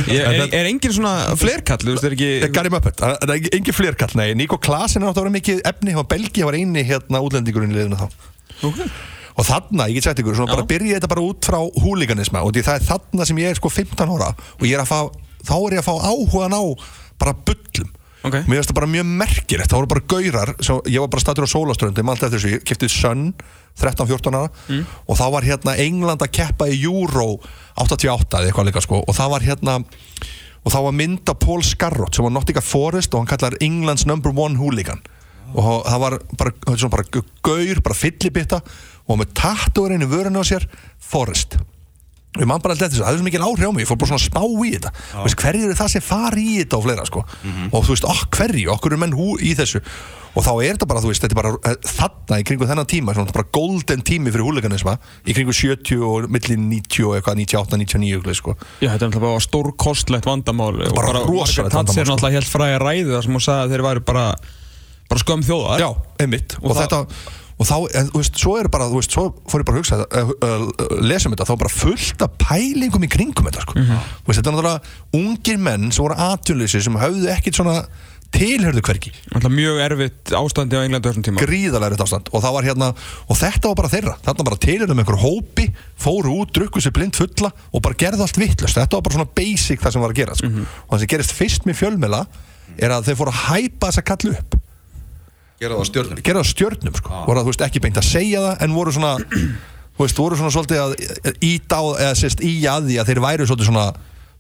[0.01, 1.85] er, er, er engin svona flerkall?
[1.91, 5.61] Veist, er ekki Gary Muppet, það er engin flerkall, nei Nico Klasin er náttúrulega mikið
[5.69, 8.07] efni, hann var Belgi, hann var eini hérna útlendingurinn í liðinu þá
[8.65, 8.89] okay.
[9.35, 10.57] Og þarna, ég get sagt ykkur, svona Já.
[10.57, 13.57] bara byrja þetta bara út frá húliganisma og því það er þarna sem ég er
[13.59, 14.99] sko 15 ára og ég er að fá,
[15.43, 16.63] þá er ég að fá áhugan á
[17.21, 17.91] bara bullum.
[18.25, 18.39] Ok.
[18.49, 21.45] Mér finnst það bara mjög merkilegt, það voru bara gaurar svo, ég var bara statur
[21.45, 22.53] á sólaströndi, maður alltaf eftir þessu.
[22.55, 23.25] Ég kiftið Sun,
[23.81, 24.49] 13-14 ára.
[24.71, 24.87] Mm.
[25.05, 27.27] og þá var hérna England að keppa í Euro
[27.77, 29.03] 88 eða eitthvað líka sko.
[29.05, 29.77] Og það var hérna
[30.65, 34.33] og þá var mynda Paul Scarrott sem var Nottingham Forest og hann kallar Englands number
[34.33, 35.03] one hooligan.
[35.53, 38.63] Og það var bara, svona bara gaur, bara fyllibitta
[39.05, 40.65] og með tattúurinn í vörinu á sér
[40.97, 41.59] Forest
[42.35, 43.97] og ég man bara alltaf þessu, það er svo mikil áhrif á mig ég fór
[44.01, 44.91] bara svona að spá í þetta.
[45.23, 47.23] Veist, hverju eru það sem fari í þetta og fleira sko.
[47.71, 49.81] og þú veist, okk hverju, okkur eru menn hú í þessu.
[50.35, 52.87] Og þá er þetta bara, þú veist, þetta er bara eh, þarna í kringu þennan
[52.91, 57.39] tíma, svona bara golden tími fyrir húleganisma, í kringu 70 og milli 90 og eitthvað,
[57.39, 58.55] 98, 99 eitthvað, sko.
[58.83, 62.09] Já, þetta er náttúrulega bara stórkostlegt vandamál og Bara rosalegt vandamál, sko.
[62.11, 64.25] náttúrulega helt fræði ræðu þar sem hún sagði að þeir væri bara
[65.05, 65.89] bara skömm þjóðar Já,
[66.25, 66.57] einmitt.
[66.59, 66.99] Og, Og þetta
[67.55, 69.83] og þá, en þú veist, svo er bara þú veist, svo fór ég bara að
[69.83, 70.65] hugsa uh, uh,
[71.05, 74.01] lesa um þetta, þá er bara fullt af pælingum í kringum þetta, sko, Mhm.
[74.25, 77.77] þú veist, þetta er náttúrulega ungir menn sem voru atjunleysi sem höfðu ekkit svona
[78.35, 78.81] tilhörðu
[79.31, 81.39] Náttúrulega mjög erfitt ástandi á Englandi þessum tíma.
[81.39, 82.27] Gríðalegri ástand.
[82.35, 82.89] Og var hérna
[83.31, 86.91] og þetta var bara þeirra, þarna bara tilhörðu með einhver hópi fóru út, drukku sér
[86.97, 90.11] blind fulla og bara gerðu allt vittlust, þetta var bara svona basic það sem var
[90.11, 90.47] að gera, sko,
[90.89, 92.25] og það sem gerist fyrst með fjölmela
[92.75, 94.59] er að þeir fóru að hæpa þessa kallu upp
[95.61, 96.19] Gera það á stjörnum.
[96.25, 97.21] Gera það á stjörnum sko.
[97.29, 99.13] voru að þú veist ekki beint að segja það en voru svona
[99.95, 103.21] þú veist, voru svona svolítið að íta á, eða sérst í að því að þeir
[103.23, 103.85] væru svolítið svona,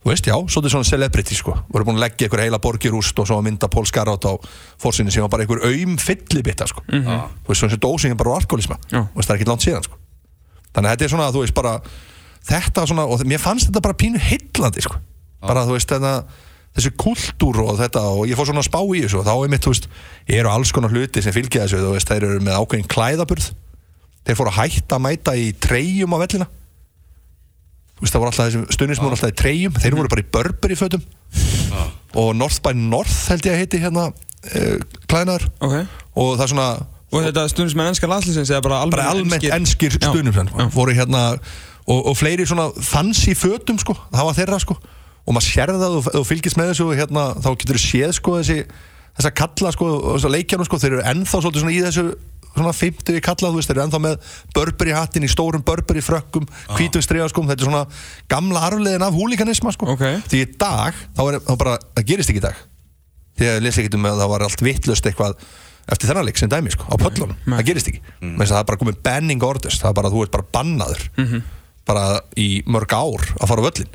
[0.03, 3.29] þú veist, já, svolítið svona celebrity, sko, voru búin að leggja einhver heila borgirúst og
[3.29, 4.33] svo að mynda Pól Skarrátt á
[4.81, 8.39] fórsinni sem var bara einhver aum fyllibitta, sko, þú veist, svona sem dósingin bara á
[8.41, 9.05] alkoholisma, Já.
[9.07, 10.01] þú veist, það er ekki langt síðan, sko.
[10.75, 11.73] Þannig að þetta er svona, þú veist, bara
[12.51, 14.99] þetta svona, og mér fannst þetta bara pínu heillandi, sko,
[15.39, 16.13] bara, þú veist, þetta
[16.75, 19.51] þessi kultúr og þetta og ég fór svona að spá í þessu og þá er
[19.53, 19.87] mitt, þú veist,
[20.39, 23.49] eru alls konar hluti sem fylgja þessu, þú veist, þeir eru með ákveðin klæðaburð.
[24.25, 26.47] Þeir fóru að hætta að mæta í treyjum á vellina.
[27.95, 30.79] Þú veist, það voru alltaf þessi stundismór alltaf í treyjum, þeir voru bara í Burberry
[30.79, 31.05] fötum.
[32.15, 34.75] Og North by North held ég að heiti hérna uh,
[35.11, 35.73] klæðnar Ok.
[36.15, 36.67] Og það er svona
[37.15, 39.95] Og þetta stundum með ennska landslýsins eða bara almennt enskir?
[39.99, 40.67] stundum Já.
[40.73, 41.23] voru hérna
[41.85, 44.77] og, og fleiri svona fancy fötum sko, það var þeirra sko
[45.25, 48.37] og maður sérði það og, og fylgist með þessu hérna, þá getur þú séð sko
[48.39, 48.59] þessi
[49.15, 52.05] þessa kalla sko, og þessa leikjanum sko þeir eru ennþá svolítið svona í þessu
[52.55, 56.45] svona 50 kalla, þú veist, þeir eru ennþá með Burberry hattin í stórum Burberry frökkum
[56.77, 57.81] hvítum striga sko, þetta er svona
[58.31, 59.89] gamla arfleðin af húlíkanisma sko.
[59.95, 60.05] Ok.
[60.31, 62.61] því í dag, þá er þá bara, það gerist ekki í dag.
[63.35, 65.35] Því að ég lesi ekkert um að það var allt vittlust eitthvað
[65.91, 67.57] eftir þennan leik sem dæmi sko, á pöllunum, Nei.
[67.57, 68.01] það gerist ekki.
[68.21, 68.37] Mm.
[68.39, 71.03] það er bara komið banning orders, það er bara þú ert bara bannaður
[71.85, 72.05] bara
[72.41, 73.91] í mörg ár að fara á völlin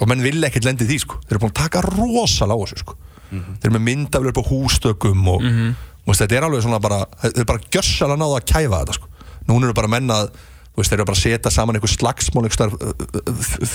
[0.00, 1.20] og menn vilja ekkert lendi því sko.
[1.24, 2.96] Þeir eru búin að taka rosalega á þessu sko.
[3.30, 7.00] Þeir eru með myndaflur upp á hústökum og, og veist, þetta er alveg svona bara
[7.22, 9.10] þeir eru bara gjössalega náðu að kæfa þetta sko.
[9.46, 10.30] Núna eru bara menna að
[10.76, 12.48] þú veist, þeir eru bara að setja saman einhver slagsmál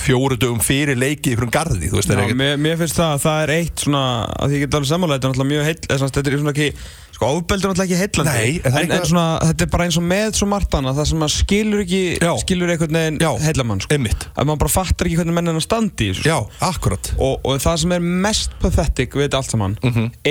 [0.04, 3.24] fjóru dögum fyrir leiki í einhverjum garði, þú veist, Já, mér, mér finnst það að
[3.24, 6.30] það er eitt svona að því ég get alveg sammála, þetta er mjög svona, þetta
[6.30, 6.68] er svona ekki,
[7.12, 9.86] sko ofbeldur er náttúrulega ekki heillandi Nei, en er en, en svona, þetta er bara
[9.88, 12.30] eins og með svo margt annað það sem maður skilur ekki, Já.
[12.42, 15.64] skilur einhvern veginn Já, heillamann, sko að maður bara fattar ekki hvernig menn er að
[15.66, 16.32] standi í þessu, sko.
[16.32, 19.76] já, akkurat og, og það sem er mest pathetic við þetta allt saman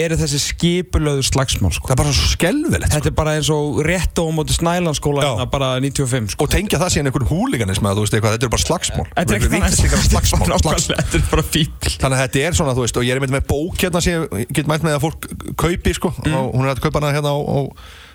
[0.02, 2.96] eru þessi skipulöðu slagsmál, sko það er bara svo skelvilegt sko.
[2.98, 5.32] Þetta er bara eins og rétt á móti Snælandsskóla Já.
[5.36, 6.48] hérna bara 95 sko.
[6.48, 9.38] og tengja það síðan einhvern húliganism að þú veist eitthvað, þetta er bara slagsmál Þetta
[9.38, 10.50] er ekki slagsmál,
[10.92, 13.34] Þetta er bara fíbl Þannig að þetta er svona, þú veist, og ég er einmitt
[13.36, 15.28] með bók hérna sem ég get mælt með að fólk
[15.60, 17.40] kaupi, sko, og hún er að kaupa hana hérna á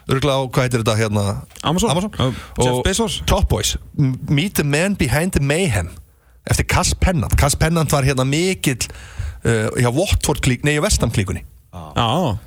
[0.07, 1.25] örgulega á, hvað heitir þetta hérna?
[1.67, 1.91] Amazon.
[1.91, 2.13] Amazon.
[2.19, 3.21] Uh, Jeff Bezos.
[3.27, 5.91] Top Boys, Meet the Man Behind the Mayhem,
[6.47, 7.35] eftir Cass Pennant.
[7.41, 8.87] Cass Pennant var hérna mikill,
[9.43, 11.43] uh, hjá Watford klík, nei, hjá Vestam klíkunni.
[11.75, 12.39] Já,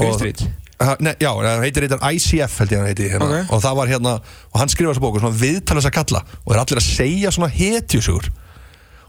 [0.00, 0.46] Green Street
[0.80, 3.26] Ha, Nei, já, það heitir þetta ICF held ég hann heiti hérna.
[3.42, 3.50] Ok.
[3.52, 4.12] og það var hérna,
[4.48, 7.32] og hann skrifa þessu bóku svona viðtala þess að kalla og er allir að segja
[7.36, 8.30] svona hetjusugur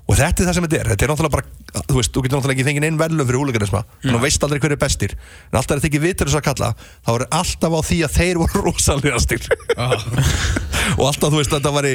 [0.10, 2.38] og þetta er það sem þetta er, þetta er náttúrulega bara þú veist, þú getur
[2.38, 5.16] náttúrulega ekki fengið einn verðlum fyrir húleganisma þannig að þú veist aldrei hver er bestir.
[5.52, 8.18] En alltaf er þetta ekki viðtala þess að kalla þá er alltaf á því að
[8.18, 9.48] þeir voru rosalegastir
[11.00, 11.90] og alltaf þú veist þetta var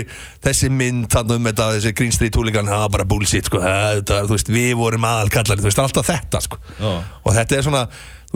[0.49, 4.23] þessi mynd þannig um þetta, þessi Green Street húlegan það var bara bullshit sko, þetta,
[4.25, 6.61] þú veist, við vorum aðalkallar, þú veist, alltaf þetta sko.
[6.81, 6.93] Já.
[6.97, 7.85] og þetta er svona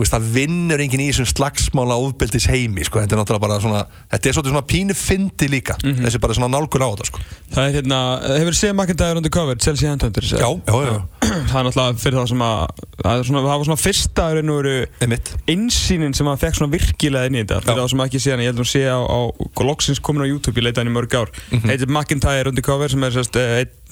[0.01, 3.83] veist, það vinnur enginn í þessum slagsmála ofbeldis heimi, sko, þetta er náttúrulega bara svona
[4.11, 5.77] þetta er svona pínu fyndi líka.
[5.81, 7.23] Þessi bara svona nálgur á þetta, sko.
[7.51, 7.99] Það er hérna,
[8.41, 11.01] hefur séð McIntyre undercover, Chelsea Handhunters já, já, já,
[11.51, 14.51] Það er náttúrulega fyrir það sem að Það, er svona, það var svona fyrsta raun
[14.53, 15.31] og veru einmitt.
[15.49, 17.61] Insýnin sem að fekk svona virkilega inn í þetta.
[17.65, 19.19] Fyrir það sem ekki séð hann, ég held að hún sé á, á
[19.65, 21.33] Loksins komin á YouTube, ég leita hann í mörg ár.
[21.65, 22.53] Heitir McIntyre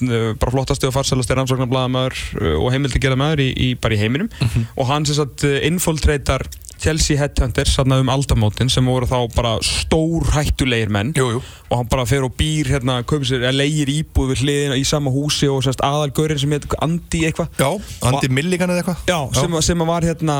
[0.00, 4.30] sem eh, bara flottasti og farsalasti rannsóknarblaðamaður uh, og heimildigerðamaður í, í, bara í heiminum.
[4.76, 6.46] Og hann sérst uh, infiltreitar
[6.80, 11.12] Chelsea Headhunters um aldamótin sem voru þá bara stór hættulegir menn.
[11.16, 11.42] Jú, jú.
[11.68, 15.50] og hann bara fer og býr hérna, sér, leigir íbúð við hliðina í sama húsi
[15.50, 17.52] og sérst aðalgörinn sem heit Andi eitthvað.
[17.60, 17.68] Já,
[18.08, 19.04] Andi Milligan eða eitthvað.
[19.10, 20.38] Já, sem, sem var hérna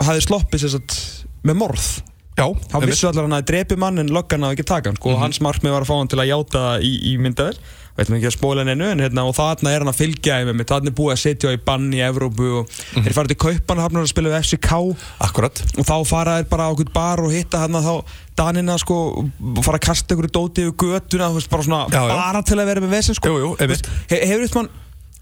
[0.00, 0.98] hafði sloppið sérst
[1.44, 1.92] með morð.
[2.32, 5.12] Já, þá vissu allar hann að drepi mann en löggan að ekki taka hann sko,
[5.12, 7.58] og hans markmið var að fá hann til að játa það í, í myndaðir
[7.98, 10.96] veitum ekki að spóla henni en hérna, og þarna er hann að fylgja þarna er
[10.96, 14.38] búið að setja í bann í Evrópu og þeir fara til Kaupanhafnar að spila við
[14.46, 14.72] FCK
[15.28, 17.94] akkurat og þá fara þeir bara á okkur bar og hitta hann þá
[18.38, 18.96] Danina sko
[19.60, 20.76] fara að kasta ykkur dóti yfir
[21.36, 22.14] veist, bara svona Já, já.
[22.16, 23.28] bara til að vera með vesen sko.
[23.28, 23.84] Jú, jú, einmitt.
[23.84, 24.46] Þú veist, he, hefur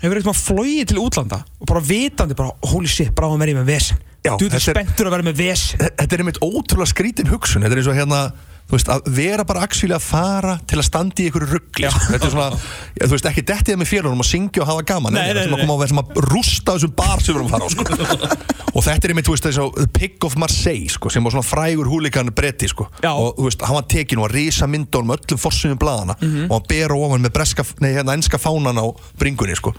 [0.01, 3.73] hefur eitthvað flóið til útlanda og bara vitandi bara holy shit, bara að vera með
[3.75, 3.99] vesen.
[4.25, 5.83] Þú ert er- spenntur að vera með vesen.
[5.99, 8.23] Þetta er einmitt ótrúlega skrítin hugsun þetta er eins og hérna
[8.71, 12.13] þú veist, að vera bara actually að fara til að standa í einhverju ruggli sko.
[12.13, 12.61] þetta er svona,
[13.01, 15.65] þú veist, ekki dettið með félunum að syngja og hafa gaman Nei, nei, nei, að
[15.65, 18.31] koma á sem að rústa þessum bar sem við erum að fara á sko.
[18.77, 21.49] og þetta er einmitt, þú veist, þess að Pig of Marseille, sko, sem var svona
[21.49, 23.11] frægur húlikan bretti, sko, Já.
[23.11, 26.69] og þú veist, hann var tekin og að risa myndunum öllum forsynum blaðana og hann
[26.71, 28.87] bera ofan með breska, nei, hérna, enska fánan á
[29.19, 29.75] bringunni, sko.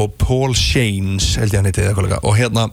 [0.00, 2.70] Og Paul Shanes, held ég hann heiti eða eitthvað líka, og hérna,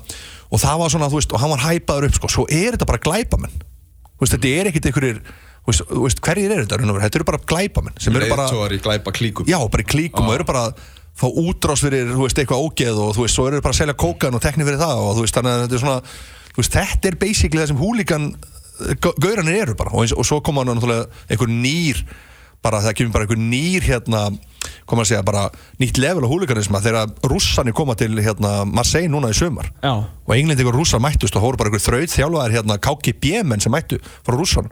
[0.51, 2.87] og það var svona, þú veist, og hann var hæpaður upp, sko, svo er þetta
[2.87, 3.59] bara glæpamenn
[4.23, 7.99] veist, þetta er ekkit einhverjir þú veist, veist, hverjir eru þetta, þetta eru bara glæpamenn
[8.01, 8.47] sem eru bara,
[8.87, 9.49] glæpa klíkum.
[9.49, 10.81] Já, bara klíkum og eru bara að
[11.21, 13.97] fá útrás fyrir, þú veist, eitthvað ógeð og þú veist, svo eru bara að selja
[13.99, 16.01] kókan og tekni fyrir það og þú veist, þannig að þetta er svona
[16.79, 18.25] þetta er basically það sem húlíkan
[19.03, 19.93] gau- gaurarnir eru bara.
[19.93, 22.01] Og, eins, og svo koma náttúrulega einhver nýr
[22.61, 24.21] bara það kemur bara einhver nýr hérna
[24.85, 25.47] koma að segja bara
[25.81, 29.93] nýtt level á húlikanisma þegar rússarnir koma til hérna Marseille núna í sömar Já.
[30.05, 33.97] og englendingur rússar mættust og hóru bara einhver þraut þjálfaðir hérna KGB menn sem mættu
[34.21, 34.71] frá rússanum.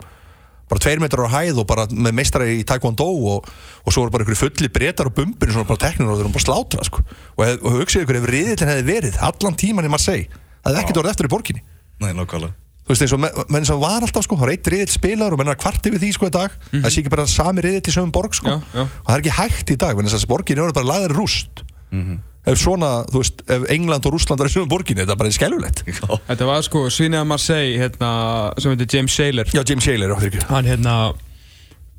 [0.69, 3.49] Bara tveir metrar á hæð og bara með meistari í taekwondo og,
[3.81, 6.35] og svo voru bara einhverju fulli breytar og bumbur svona bara teknir og þeir voru
[6.37, 7.01] bara slátra sko.
[7.01, 10.83] og, hef, og hugsið ykkur ef riðillin hefði verið allan tíman í Marseille það hefði
[10.83, 11.65] ekkert orðið eftir í borginni.
[12.03, 14.89] Nei, nákvæmlega þú veist eins og menn sem var alltaf sko, það var eitt riðill
[14.89, 16.55] spilar og menn er að kvart yfir því sko í dag.
[16.71, 18.55] Það sé ekki bara sami riðill í sögum borg sko.
[18.55, 18.81] Já, já.
[18.87, 21.61] og það er ekki hægt í dag, menn þess að borgin er bara laðir rúst.
[22.49, 25.33] Ef svona, þú veist, ef England og Rússland er í sögum borginni, þetta er bara
[25.35, 25.81] skelvilegt
[26.31, 28.11] Þetta var sko svinið að Marseille hérna,
[28.57, 29.51] sem heitir James Saylor.
[29.53, 30.15] Já, James Shaler,
[30.49, 30.95] hann hérna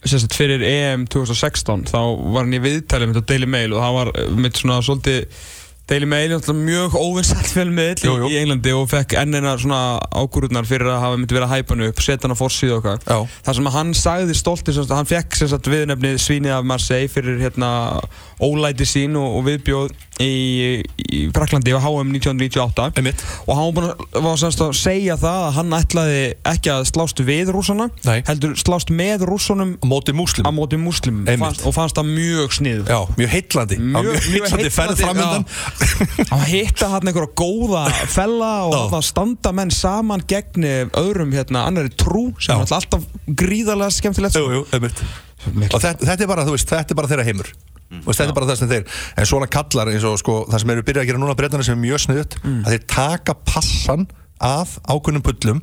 [0.08, 1.98] sérst, fyrir EM 2016 þá
[2.32, 5.42] var hann í viðtæli mitt á Daily Mail og það var eh, mitt svona svolítið
[5.90, 8.28] Daily Mail er mjög óvinnsall fjölmiðl Jú, jú.
[8.30, 9.80] í, Englandi og fekk ennina svona
[10.14, 12.38] ákvörðunar fyrir að hafa myndi verið að hæpa hann upp, setja hann á
[13.02, 13.16] Já.
[13.18, 13.32] eitthvað.
[13.48, 14.36] Það sem hann sagði
[14.78, 17.72] sagt, hann fekk sem sagt viðnefnið svínið af Marseille fyrir hérna
[18.40, 20.30] ólæti sín og, og viðbjóð í,
[21.10, 23.22] í Fraklandi á HM 1998 Einmitt.
[23.46, 26.22] og hann var búinn að, segja það að hann ætlaði
[26.52, 28.20] ekki að slást við rússana Nei.
[28.28, 30.12] heldur slást með rússunum á móti
[30.80, 35.46] múslim og fannst það mjög snið Já, mjög heitlandi Mjög- mjög, heitlandi framöndan
[36.36, 40.66] að hitta hann einhverja góða fella og þarna standa menn saman gegn
[40.98, 45.02] öðrum hérna annari trú sem er alltaf gríðarlega skemmtilegt Jú, jú, einmitt.
[45.50, 45.72] Miklu.
[45.72, 47.48] Og þetta, þetta er bara, þú veist, þetta er bara þeirra heimur.
[47.90, 48.02] Mm.
[48.06, 50.84] Þetta er bara það sem þeir En svona kallar eins og sko, það sem eru
[50.86, 54.04] byrjað að gera núna breytana sem er mjög sniðut að þeir taka passan
[54.40, 55.58] af ákunnum pullum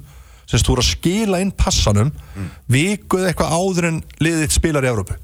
[0.47, 2.11] sem þú eru að skila inn passanum
[2.71, 5.15] vikuð eitthvað áður en liðið spilar í Evrópu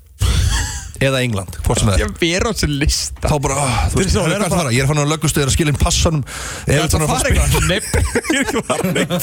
[1.08, 2.04] eða England, hvort sem það er.
[2.04, 3.28] Ég vera á þessu lista.
[3.28, 4.74] Þá bara, ah, þú veist, Þetta er svo- hvað er það að fara?
[4.74, 7.34] Ég er fann að löggustuður að skila inn passanum Ég að er að fara að
[7.34, 7.80] eitthvað Nei,
[8.38, 9.13] ég að fara neitt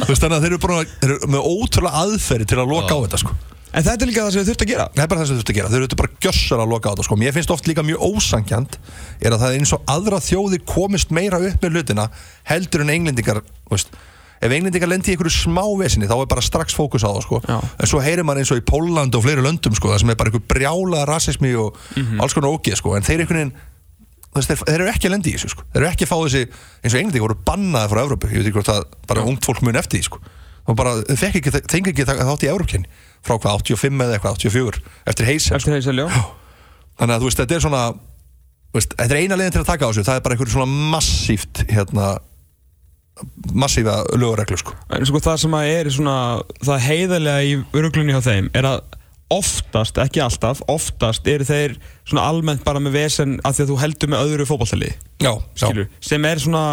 [0.00, 2.94] Þú veist, þannig að þeir eru bara þeir eru með ótrúlega aðferði til að loka
[2.94, 3.34] á þetta sko.
[3.70, 4.84] En þetta er líka það sem við þurfum að gera.
[4.90, 6.90] Það er bara það sem þú þurft að gera, þeir eru bara gjössar að loka
[6.90, 7.18] á þetta sko.
[7.20, 8.78] Mér finnst oft líka mjög ósangjant
[9.22, 12.08] er að það er eins og aðra þjóðir komist meira upp með hlutina
[12.50, 13.94] heldur en englendingar þú veist.
[14.40, 17.40] Ef englendingar lendi í einhverju smá vesinni þá er bara strax fókus á það sko.
[17.80, 20.16] En svo heyrir maður eins og í Póland og fleiri löndum sko, það sem er
[20.16, 22.20] bara einhver brjála rasismi og Mhm.
[22.20, 22.94] alls konar ógeð sko.
[22.96, 23.26] En þeir,
[24.34, 25.62] veist, þeir, þeir eru ekki að lendi í þessu sko.
[25.74, 26.42] Þeir eru ekki að fá þessi
[26.84, 29.62] eins og englendingar voru bannaði frá Evrópu Ég veit ekki hvort það bara ungt fólk
[29.62, 30.18] mun eftir því sko.
[30.70, 31.50] Það fengi ekki,
[31.90, 32.86] ekki þátt í Evrópkenni
[33.26, 35.56] frá hvað 85 eða eitthvað, 84 eftir heysel
[35.98, 36.06] ljó
[37.00, 37.82] þannig að veist, þetta er svona
[38.72, 40.90] veist, þetta er eina leiðin til að taka á þessu það er bara einhverju svona
[40.94, 42.18] massíft hérna,
[43.52, 44.76] massífa lögureglu sko.
[44.96, 46.16] En sko það sem að er svona
[46.62, 48.80] það heiðarlega í uruglunni hjá þeim er að
[49.30, 53.76] oftast, ekki alltaf, oftast eru þeir svona almennt bara með vesen að því að þú
[53.84, 54.46] heldur með öðru
[55.54, 56.64] skilur, sem er svona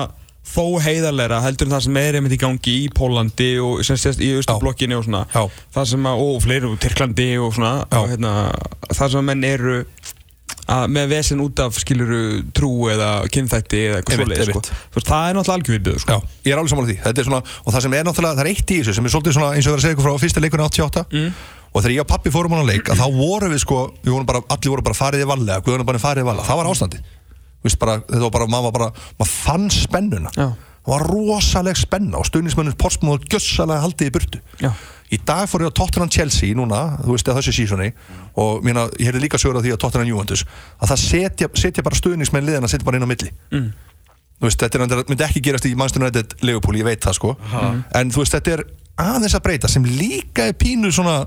[0.48, 4.22] þó heiðarlegra heldur en það sem er einmitt í gangi í Pólandi og sem sést
[4.24, 5.26] í Östublokkinni og svona.
[5.34, 5.44] Já.
[5.76, 8.34] það sem að, og fleiri og Tyrklandi og svona og, hérna,
[8.88, 9.76] það sem að menn eru
[10.92, 12.22] með vesen út af skiluru
[12.56, 14.62] trú eða kynþætti eða eitthvað svoleið sko.
[15.08, 16.18] það er náttúrulega algjörðið sko.
[16.18, 18.52] já, ég er alveg samanlega því er svona, og það sem er náttúrulega, það er
[18.52, 20.20] eitt í þessu sem er svolítið svona, eins og ég var að segja ykkur frá
[20.26, 21.32] fyrsta leikurinn 88 Mm.
[21.72, 24.12] og þegar ég og pappi fórum á hann leik að þá vorum við sko, við
[24.12, 26.70] vorum bara, allir voru bara farið í vallega, Guðunum bara farið í vallega, það var
[26.72, 27.00] ástandi
[27.80, 30.48] bara, þetta var bara, maður var bara, maður fann spennuna Já.
[30.54, 32.26] það var rosaleg spenna og
[33.88, 34.12] haldið
[35.14, 37.92] í dag fór ég á Tottenham Chelsea núna, þú veist, að þessu sísoni
[38.36, 40.44] og mína, ég hefði líka sögur á því að Tottenham Juventus
[40.78, 43.32] að það setja, setja bara stuðnismenn liðina setja bara inn á milli.
[43.54, 43.70] Mm.
[44.44, 47.36] veist, þetta er, myndi ekki gerast í Manchester United Liverpool, ég veit það sko.
[47.96, 48.66] En þú veist, þetta er
[48.98, 51.22] aðeins að breyta sem líka er pínu svona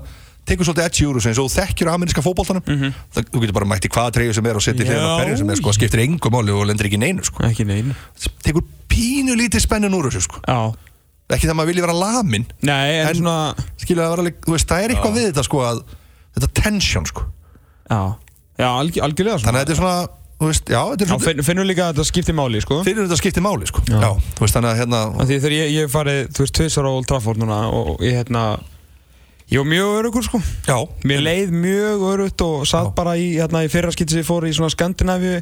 [0.47, 2.63] tekur svolítið edgi úr þessu eins og þú þekkjur ameríska fótboltanum.
[3.13, 5.01] Það, þú getur bara mætt í hvaða treyju sem er og setja Já.
[5.21, 7.43] hverju sem er sko, skiptir engu máli og lendir ekki neinu sko.
[8.43, 10.41] tekur pínu lítið spennin úr þessu sko.
[11.31, 11.35] Já.
[11.37, 13.35] ekki það maður vilji vera lamin Nei, en, En- svona
[13.79, 15.83] skilja það alveg, veist, það er eitthvað við þetta sko að
[16.35, 17.23] þetta tension sko.
[17.91, 18.01] Já,
[18.59, 19.47] já alg, algjörlega svona.
[19.47, 19.95] Þannig að þetta er svona,
[20.41, 22.81] veist, já, er Já, finnur líka að þetta skiptir máli, sko.
[22.87, 23.83] Fyrir þetta skiptir máli sko.
[23.87, 23.97] Já.
[23.99, 26.87] já, veist, þannig að hérna Af Því þegar ég, ég hef farið, þú veist, tvisar
[26.87, 28.45] á Old Trafford núna og ég, hérna
[29.51, 30.39] Ég var mjög örugur, sko.
[30.63, 32.95] Já, Mér leið mjög örugt og satt Já.
[32.95, 35.41] bara í, hérna, í fyrra skipti sem ég fór í svona Skandinavíu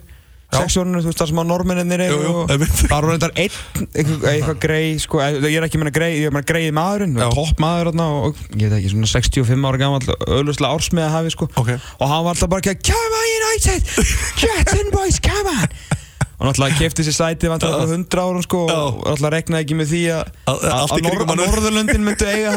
[0.50, 2.54] Sexjóninu, þú veist, þar sem að normenninir eru og.
[2.80, 6.10] Það var reyndar einn, eitthvað, eitthvað grei, sko eh, Ég er ekki að meina grei,
[6.16, 7.22] ég er að meina greið maðurinn.
[7.36, 11.76] Topp maður, og ég veit ekki, svona 65 ára gammal Öðluslega ársmiða hafi, sko Ok.
[11.78, 13.96] Og hann var alltaf bara ekki að Come on United,
[14.42, 15.98] get in boys, come on
[16.40, 19.90] Og náttúrulega kefti sér sæti vantar uh, 100 árum sko og náttúrulega reknaði ekki með
[19.92, 20.62] því að Að-
[20.94, 21.34] hann.
[21.42, 22.54] Norðurlöndin myndu eiga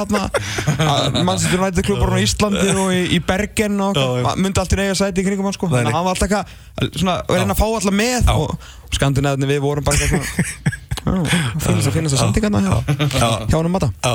[1.26, 3.98] Manchester United klubbar á Íslandi og í, í Bergen og
[4.38, 5.70] myndi alltaf eiga sæti í kringum hann sko.
[5.72, 9.50] Þannig að hann var alltaf eitthvað svona, að reyna að fá alltaf með og skandinaðinni
[9.50, 12.74] við vorum bara eitthvað svona Finnast að finnast að sendingarna hjá
[13.18, 14.14] hjá hann um mata Já.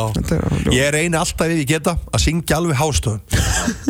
[0.74, 3.22] Ég reyni alltaf ef ég geta að syngja alveg hástöðum.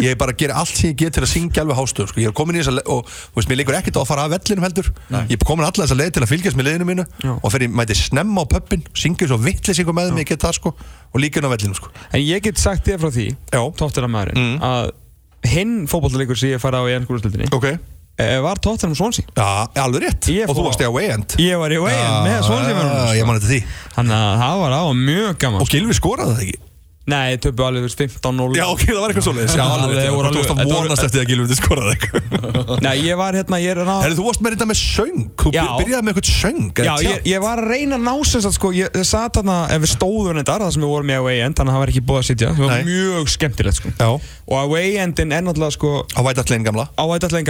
[0.04, 2.22] Ég bara gera allt sem ég get til að syngja alveg hástöðum sko.
[2.24, 4.28] Ég er komin í þess að og þú veist, mér líkur ekkert á að fara
[4.28, 4.92] af vellinum heldur.
[5.14, 7.34] Ég er komin allar þess að leið til að fylgjast með leiðinu mínu Já.
[7.38, 10.74] og fyrir mæti snemma á pöppin syngja svo vittlisingu með mig, sko
[11.14, 11.92] og líka inn á vellinum sko.
[12.14, 13.62] En ég get sagt þér frá því Já.
[13.78, 14.58] Tottenham maðurinn Mm.
[14.64, 14.92] að
[15.48, 17.78] hinn fótballleikur sem ég fara á í ennskúrastildinni Ok
[18.42, 19.26] var Tottenham Swansea?
[19.38, 20.30] Já, alveg rétt.
[20.34, 21.36] Ég Og þú fór- varst í away end.
[21.38, 22.58] Ég var í Wayne með sko.
[23.48, 23.60] því.
[23.98, 26.58] Þannig að það var á mjög gaman Og Gilvi skoraði það ekki
[27.08, 29.54] Nei, töpu alveg veist, 15-0 Já, ok, það var eitthvað svoleiðis.
[29.56, 32.22] Já, alveg rétt voru voru- vonast eftir að Gilvi þetta skoraði eitthvað
[32.88, 35.22] Nei, ég var hérna, ég er að Herri, þú varst með þetta með söng.
[35.40, 38.58] Þú byrjaði með eitthvað söng Já, ég, ég var að reyna að ná sem sagt
[38.60, 41.56] sko, ég, satt þarna, ef við stóðum þetta, það sem við vorum í away end,
[41.56, 43.94] þannig að það var ekki búið að sitja, það var mjög skemmtilegt sko.
[43.96, 44.10] Já,
[44.48, 46.86] Og away endin er náttúrulega sko, á Vætartlegin gamla.
[46.96, 47.48] Á ættallegin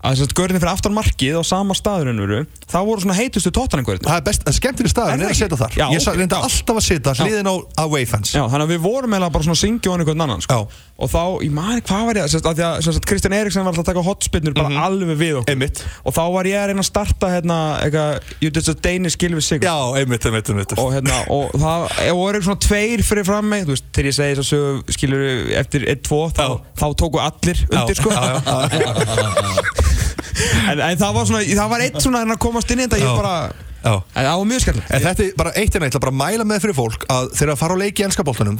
[0.00, 3.04] að sem sagt, görðin fyrir aftan markið á sama staður raun og veru, það voru
[3.04, 4.06] svona heitustu tóttanangörðin.
[4.06, 5.76] Það er best, það er skemmtileg staður Er að setja þar.
[5.76, 8.32] Já, Ég reynda alltaf að setja hliðin á away fans.
[8.32, 10.60] Já, þannig að við vorum eiginlega bara svona að syngja á einhvern annan sko.
[11.00, 11.04] Já.
[11.04, 14.04] og þá, ég maður, hvað var ég að, að, Kristján Eriksson var alltaf að taka
[14.04, 15.54] hotspinnur bara alveg við okkur.
[15.54, 15.82] Einmitt.
[16.04, 19.76] og þá var ég að reyna að starta hérna, eitthvað, Danish skill with Sigur Já,
[20.00, 21.86] einmitt, einmitt, einmitt og hérna, og það
[22.20, 25.24] voru svona tveir fyrir fram mig þú veist, þegar ég segi þess að skilur
[25.62, 26.76] eftir 1-2, þá, Já.
[26.82, 29.90] þá tóku allir undir, sko já, já, já.
[30.70, 33.08] en, en það var svona, það var eitt svona að komast inn í þetta, Já.
[33.08, 33.69] ég bara Já.
[33.82, 34.90] Það var mjög skemmtilegt.
[34.96, 37.52] En þetta er bara eitt en eitt, að bara mæla með fyrir fólk að þegar
[37.54, 38.58] að fara á leiki í ennskapoltanum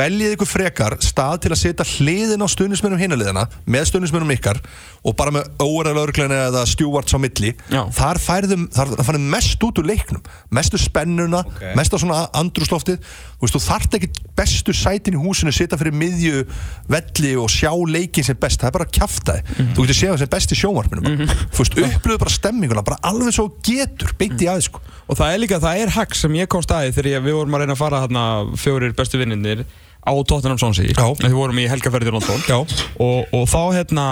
[0.00, 4.60] veljið ykkur frekar stað til að setja hliðin á stuðnismennum hinaliðina með stuðnismennum ykkar
[5.04, 7.52] og bara með óverðalörgleina eða stjúvarts á milli.
[7.68, 7.82] Já.
[7.92, 10.22] þar færðum, þar færðum mest út úr leiknum
[10.54, 11.62] mestu spennuna, Ok.
[11.76, 15.92] mest á svona andrúsloftið þú veist, þú þarft ekki bestu sætin í húsinu setja fyrir
[15.92, 16.44] miðju
[16.88, 20.12] velli og sjá leikin sem best, það er bara að kjafta þið þú getur séð
[20.14, 24.40] það sem best í sjónvarpinu þú veist, upplöðu bara stemminguna, bara alveg svo getur, beint
[24.40, 27.10] í aðeins sko Og það er líka, það er hack sem ég kom staði þegar
[27.10, 28.24] ég, við vorum að reyna að fara hérna
[28.56, 29.64] fjórir bestu vinninir
[30.04, 31.06] á Tottenham Já.
[31.20, 32.58] Við vorum í helgaferði í London Já.
[33.00, 34.06] og, og þá hérna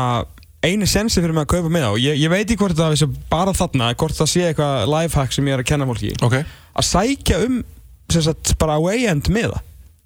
[0.63, 3.09] eini sensi fyrir mig að kaupa með á ég, ég veit ekki hvort það sé
[3.33, 6.37] bara þarna hvort það sé eitthvað lifehack sem ég er að kenna fólki Ok.
[6.79, 7.57] að sækja um
[8.13, 9.27] sagt bara away end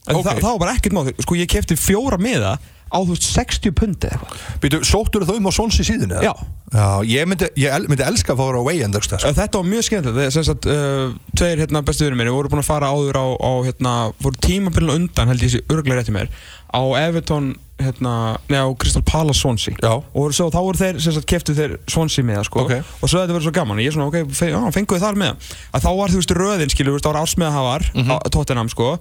[0.06, 0.22] Ok.
[0.24, 2.54] það, það var bara ekkert máð sko ég kefti fjóra miða
[2.86, 6.14] á þú veist 60 pundi eða eitthvað Býtu, sóttur þau um á Sons í síðan?
[6.22, 6.32] Já.
[6.72, 9.18] Já, ég myndi, ég el, myndi elska að vera á way end sko.
[9.22, 12.62] Þetta var mjög skemmtilegt, þegar sem sagt uh, tveir hérna bestu vinnir mér, voru búin
[12.62, 16.30] að fara áður á, á hérna, voru tímabilinu undan held ég sé örglega rétti mér,
[16.74, 18.12] á Everton hérna,
[18.48, 19.90] neða Crystal Palace Swansea Já.
[20.14, 22.72] og svo, þá voru þeir, sem sagt, keftu þeir Swansea með það, sko, Ok.
[23.02, 25.50] og svo þetta verið svo gaman ég er svona, ok, fe, já, fenguðu þar með
[25.76, 28.10] að þá var þú veist röðin, skilur, þú veist, þá var ásmiðahafar mm Mhm.
[28.10, 28.30] -hmm.
[28.32, 28.98] Tottenham, sko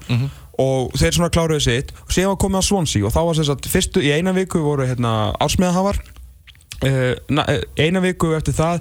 [0.58, 3.44] og þeir svona kláruðu sitt og síðan var komið á Swansea og þá var sem
[3.46, 6.00] sagt, fyrstu, í eina viku voru hérna ásmiðahafar
[6.84, 7.16] uh,
[7.80, 8.80] eina viku eftir það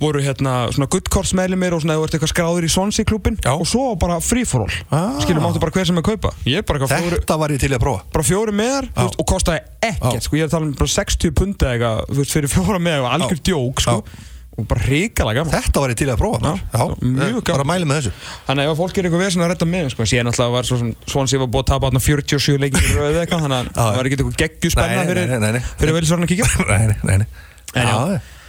[0.00, 3.52] voru hérna svona guttkortsmeðlumir og svona þú ert eitthvað skráður í Swansea klubin Já.
[3.52, 5.20] og svo bara free for all Ah.
[5.20, 8.02] skilur máttu bara hver sem er kaupa ég bara Þetta var ég til að prófa
[8.12, 9.92] bara fjóri meðar veist, og kostaði Já.
[9.92, 13.10] ekkert sko ég er að tala um bara 60 pundi eitthvað fyrir fjóra meðar og
[13.18, 13.44] algjör Já.
[13.52, 14.26] djók sko Já.
[14.60, 16.60] og bara hrikalega gaman Þetta var ég til að prófa maður.
[16.74, 17.60] Já, mjög eh, gaman.
[17.60, 18.12] Bara mæla með þessu
[18.48, 20.64] Þannig að ef fólk er eitthvað vesen að redda með sko, síðan alltaf var
[21.14, 23.88] Swansea var búið að tapa þarna 47 leikir í röðu eitthvað þannig að Já, það
[23.90, 23.96] já.
[24.00, 25.62] var ekki eitthvað geggju spenna Nei, nei, fyrir, nei, nei, nei.
[25.80, 26.46] fyrir velsvarn að kíkja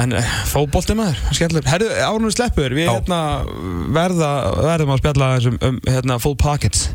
[0.00, 0.14] En
[0.48, 3.18] fótbolti maður, skemmtileg Herru, árunum sleppur, við hérna
[3.92, 4.30] verða,
[4.64, 6.86] verðum að spjalla um, um hérna, full pockets.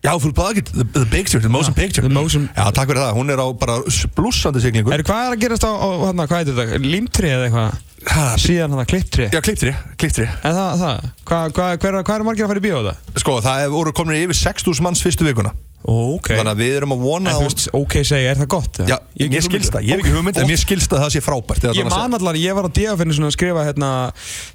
[0.00, 2.02] Já, full pocket, the, the picture, the motion Já, picture.
[2.06, 3.76] the motion- Já, takk fyrir það, hún er á bara
[4.16, 4.88] blúsandi siglingu.
[4.94, 7.86] Herru, hvað er að gerast á, á hérna, hvað heitir þetta, límtri eða eitthvað?
[8.08, 12.22] Ha, Síðan hérna, klipptri Já, klipptri, klipptri En það, það, hvað hva, hva, hva er
[12.24, 13.02] margir að fara í bíó það?
[13.20, 16.26] Sko, það er- voru komin yfir 6.000 manns fyrstu vikuna Ok.
[16.34, 18.80] Þannig að við erum að vona En þú veist, ok segja, er það gott?
[18.84, 21.22] Já, mér skilst það, ég hef ekki hugmynd En mér skilst það að það sé
[21.24, 23.88] frábært Ég man allar, ég var á DF-inu svona að skrifa hérna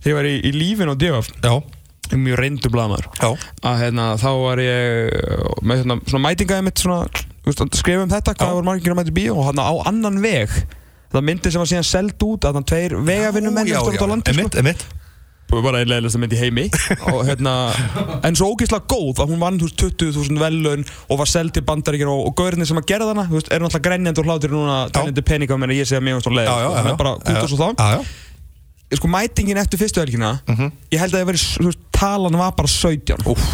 [0.03, 1.55] Þegar ég var í, í lífin á DF Já,
[2.13, 3.29] Mjög reyndu blaðmaður já,
[3.65, 5.15] að hérna, þá var ég
[5.65, 8.57] með hérna, svona mætingaði mitt svona, veist, skrifa um þetta, hvað Já.
[8.59, 10.53] voru margir að mæta í bíó og hérna á annan veg
[11.15, 13.73] það myndi sem var síðan seld út að þann tveir vegavinnum menn
[15.45, 15.61] sko.
[15.63, 16.65] bara einlega mynd í heimi.
[17.13, 17.53] Og hérna,
[18.25, 21.63] en svo ógeðslega góð að hún vann þú veist 20.000 velun og var seld til
[21.67, 24.77] bandaríkina og, og gaurinn sem að gera þarna veist, er náttúrulega grenjandi og hlátur núna
[24.95, 27.01] tælindi peninga meðan ég sé að mér varst á leið Já, já, Þannig já að
[27.03, 28.05] bara út og svo þá
[28.95, 30.71] sko mætingin eftir fyrstu helgina Mhm.
[30.93, 33.45] ég held að ég veri, þú veist, talan var bara 17 Úff.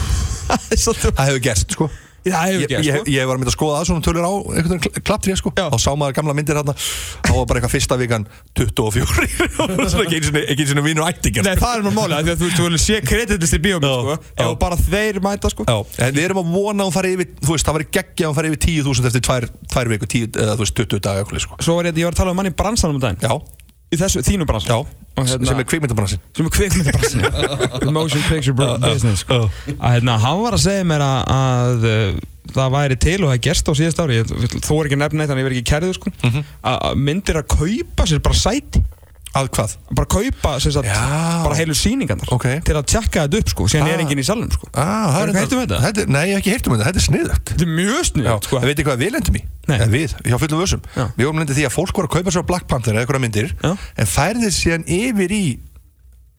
[0.50, 1.90] það er svolítið Það hefur gerst, sko
[2.26, 4.80] það hefur ég, sko ég var að mynda að skoða að svona tölur á einhvern
[4.80, 5.66] veginn klapptrið sko Já.
[5.68, 8.26] og sá maður gamla myndir hérna þá var bara eitthvað fyrsta vikan
[8.60, 9.28] 24
[9.92, 12.26] svona ekki eins og ekki eins og vinur ættingar Nei, það er nú máli, af
[12.26, 14.44] því að þú þú vilja sé kreditlist í bíómið, sko, já.
[14.44, 15.66] ef bara þeir mæta, sko.
[15.68, 18.26] Já, en við erum að vona að hún fari yfir þú veist, það væri geggja
[18.26, 21.42] að hún fari yfir 10.000 eftir tvær, tvær viku, 10, eða þú veist, 20 daga
[21.44, 21.58] sko.
[21.64, 23.22] Svo var ég, ég var að tala um mann í bransanum um daginn.
[23.24, 23.34] Já,
[23.90, 24.70] í þessu, þínu bransi.
[24.70, 24.80] Já,
[25.20, 26.20] Og hérna- sem er kvikmyndabransin.
[26.36, 27.24] Sem er kvikmyndabransin.
[27.84, 29.24] The Motion Picture Business.
[29.24, 29.40] Sko.
[29.74, 32.20] að hérna, hann var að segja mér að, að uh,
[32.54, 34.20] það væri til og það gerst á síðast ári.
[34.20, 34.30] Ég
[34.62, 36.46] þú er ekki nefn neitt, þannig ég verð ekki kærið sko, Mhm.
[36.70, 38.82] að að myndir að kaupa sér bara sæti
[39.30, 39.74] Að hvað?
[39.94, 41.42] bara kaupa sem sagt, Já.
[41.44, 42.46] bara heilu sýningarnar Ok.
[42.66, 43.92] til að tjekka þetta upp sko, síðan Ah.
[43.94, 44.66] er enginn í salnum sko.
[44.74, 45.78] Ah, Hefurðu reyndar- heyrt um þetta?
[45.86, 46.06] þetta?
[46.08, 48.42] Nei, ég hef ekki heyrt um þetta, þetta er sniðugt þetta er mjög Já, snuð
[48.44, 48.56] sko.
[48.58, 49.42] en veitir hvað við lendum í?
[49.68, 49.78] Nei.
[49.78, 51.04] Eða við, hjá fullum vössum Já.
[51.16, 53.48] Við vorum lendið því að fólk var að kaupa á Black Panther eða eitthvað myndir
[53.62, 53.76] Já.
[53.96, 55.58] en færði síðan yfir í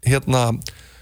[0.06, 0.60] hérna,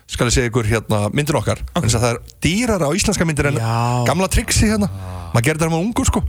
[0.09, 1.85] skal ég segja ykkur hérna, myndir okkar, okay.
[1.85, 3.73] en það er dýrar á íslenska myndir en Já.
[4.09, 4.89] gamla triksi hérna.
[5.29, 6.21] Maður gerði það með ungu sko.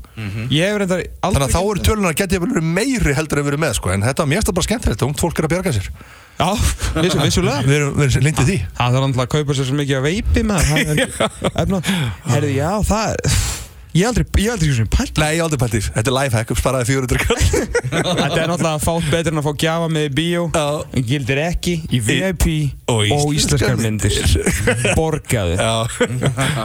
[0.53, 3.47] Ég hef reyndar aldrei þannig að þá eru tölunar getið vel verið meiri heldur en
[3.47, 3.93] verið með sko.
[3.95, 5.89] En þetta var mjög bara skemmtilegt, ungt fólk er að bjarga sér.
[6.41, 6.51] Já,
[6.99, 7.62] vissu, vissulega.
[7.68, 8.59] Við erum, við erum lindið því.
[8.76, 10.93] Það þarf náttúrulega að kaupa sér svo mikið að veipi með það
[11.64, 11.89] er
[12.35, 13.49] Herði, já, það er
[13.91, 15.93] Ég aldrei, ég aldrei svo sem pælt Nei, ég aldrei pælt í þessu.
[15.97, 17.41] þetta er lifehack, sparaði 400 kall.
[18.20, 20.45] Þetta er náttúrulega fátt betur en að fá gjafa með í bíó.
[20.55, 20.66] Já.
[20.95, 22.47] En gildir ekki í VIP
[22.93, 24.14] og og íslenskar myndir.
[24.95, 25.59] Borgaðu.
[25.59, 25.74] Já,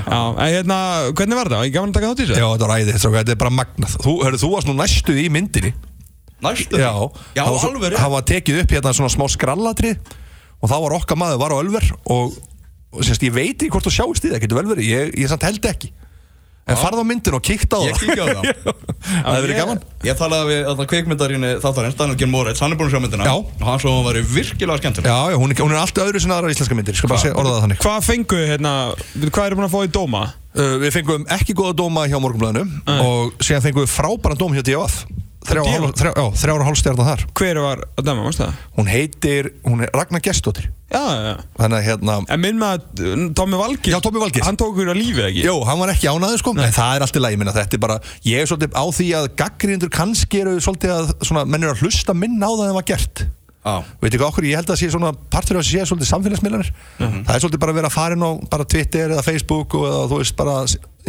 [0.05, 0.79] Já, en hérna,
[1.17, 1.65] hvernig var það?
[1.65, 2.53] Ég gaf hann að taka þátt í Já, þessu?
[2.53, 3.97] þetta var æðið, þetta er bara magnað.
[4.05, 5.73] Þú, hörru, þú varst nú næstu í myndinni.
[6.45, 6.77] Næstu?
[6.77, 6.93] Já,
[7.33, 9.93] Já, alveg Það var tekið upp hérna svona smá skrallatri
[10.59, 12.35] Og þá var okkar maður var á Ölver Og,
[12.91, 15.31] og sérst, ég veit ekki hvort þú sjáist í það Getur vel verið, ég, ég
[15.31, 15.93] samt held ekki
[16.65, 17.99] En farð á myndin og kíkta á Ég það.
[18.01, 18.45] kíkja á það.
[19.05, 19.81] Það hefur verið ég- gaman.
[20.07, 22.25] Ég talaði við þarna kvikmyndarinni þáttarins Daniel G.
[22.31, 23.27] Moritz, hann er búin að sjá myndina.
[23.27, 23.35] Já.
[23.37, 25.09] og hann svo hann væri virkilega skemmtileg.
[25.13, 27.21] Já, já, hún er, hún er alltaf öðru sinna aðra íslenska myndir Ég skal bara
[27.21, 27.81] segja orða það þannig.
[27.85, 28.73] Hvað fengu, hérna,
[29.29, 30.23] hvað eru búin að fá í dóma?
[30.57, 32.65] uh, Við fengum ekki góða dóma hjá morgunblæðinu
[33.05, 35.03] Og síðan fengum við frábæran dóm hjá D.A.F.
[35.45, 37.23] Þrjá og hálf- þrjá- já, þrjár og hálfstjarnar þar.
[37.39, 38.57] Hver var að dæma, varst það?
[38.79, 43.05] Hún heitir, hún er Ragnar Gestóttir Já, já, Þannig að hérna En minn með að
[43.05, 44.45] uh, Tommi Valgir Já, Tommi Valgeirs.
[44.47, 45.45] Hann tók ykkur að lífið ekki?
[45.47, 46.53] Jó, hann var ekki ánaður sko.
[46.61, 49.07] En það er allt í lagi, minna þetta er bara Ég er svolítið á því
[49.19, 52.77] að gaggríndur kannski eru svolítið að svona, menn eru að hlusta minna á það en
[52.79, 53.25] var gert.
[53.65, 53.75] Já.
[53.97, 56.69] Veitir hvað okkur, ég held að sé svona partur af þessu sé svolítið samfélagsmiðlanir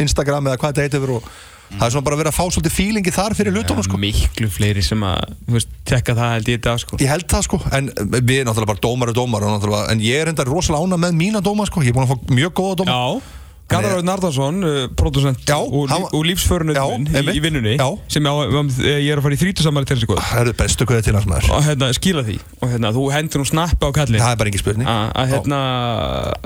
[0.03, 1.29] Instagram eða hvað þetta heitir og
[1.67, 3.99] það er svona bara að vera að fá svolítið feelingi þar fyrir hlutunum sko.
[3.99, 6.99] Miklu fleiri sem að, veist, tekka það held ég dag, sko.
[7.03, 10.21] Ég held það sko, en við erum náttúrulega bara dómar og dómar og en ég
[10.21, 12.79] er enda rosalega ána með mína dóma sko, ég er búin að fá mjög góða
[12.83, 12.95] dóma.
[12.95, 13.35] Já
[13.67, 17.87] Garðar uh, producent Já, og, líf, og lífsförunum í, í vinnunni Já.
[18.11, 20.87] sem á, um, ég er að fara í þrítusamari til þessu góð Það eru bestu
[20.87, 21.49] kveðið til hans maður.
[21.57, 22.37] Og hérna skila því.
[22.61, 24.91] Og hérna þú hendur hún snappi á kallin Það er bara engin spurning.
[24.91, 25.59] Að að, hérna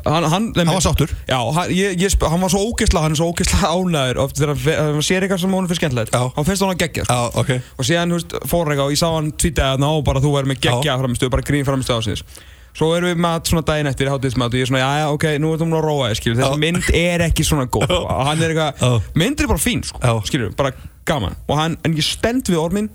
[0.07, 1.13] hann, hann, Hann var sáttur.
[1.30, 4.55] já, hann, ég, ég, hann var svo ógeðsla hann er svo ógeðsla ánæður oft þegar
[4.82, 6.17] hann sér eitthvað sem hún finnst skemmtilegt.
[6.17, 7.05] Hann finnst hann að gegja.
[7.05, 7.53] Já, ok.
[7.78, 10.34] Og síðan þú veist, fór eitthvað og ég sá hann tvítið að ná bara þú
[10.39, 13.89] verður með geggja framistuð bara grín framistuð á síðan svo erum við mat svona daginn
[13.91, 16.39] eftir hátíðismat og ég er svona, já, ok, nú ertum við að róa þér, skilur
[16.41, 20.17] þessi mynd er ekki svona góð og hann er eitthvað, mynd er bara fín, sko,
[20.30, 20.74] skilur, bara
[21.07, 21.36] gaman.
[21.49, 22.89] Og hann, en ég stend við ormin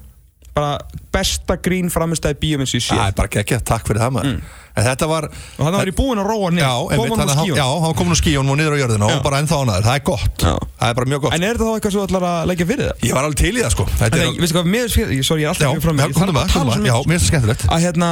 [0.56, 0.78] bara
[1.12, 2.94] besta grín framistæði bíóminn sem ég sé.
[2.96, 4.38] Það er bara geggja, takk fyrir það maður.
[4.76, 7.56] En þetta var og hann var í búin að róa niður kom hann hann- skíun
[7.60, 10.04] Já, hann kom nú skíun og niður á jörðina og bara ennþá ánæður, það er
[10.08, 10.44] gott.
[10.44, 10.54] Já.
[10.80, 11.34] Það er bara mjög gott.
[11.36, 13.04] En er þetta þá eitthvað sem þú ætlar að leggja fyrir það?
[13.08, 13.86] Ég var alveg til í það sko.
[14.00, 16.52] Þetta Nei, er veistu hvað, mér, sorry, ég er alltaf ekki fram já, komdu með,
[16.56, 17.66] komdu með Já, mér finnst það skemmtilegt.
[17.72, 18.10] Að hérna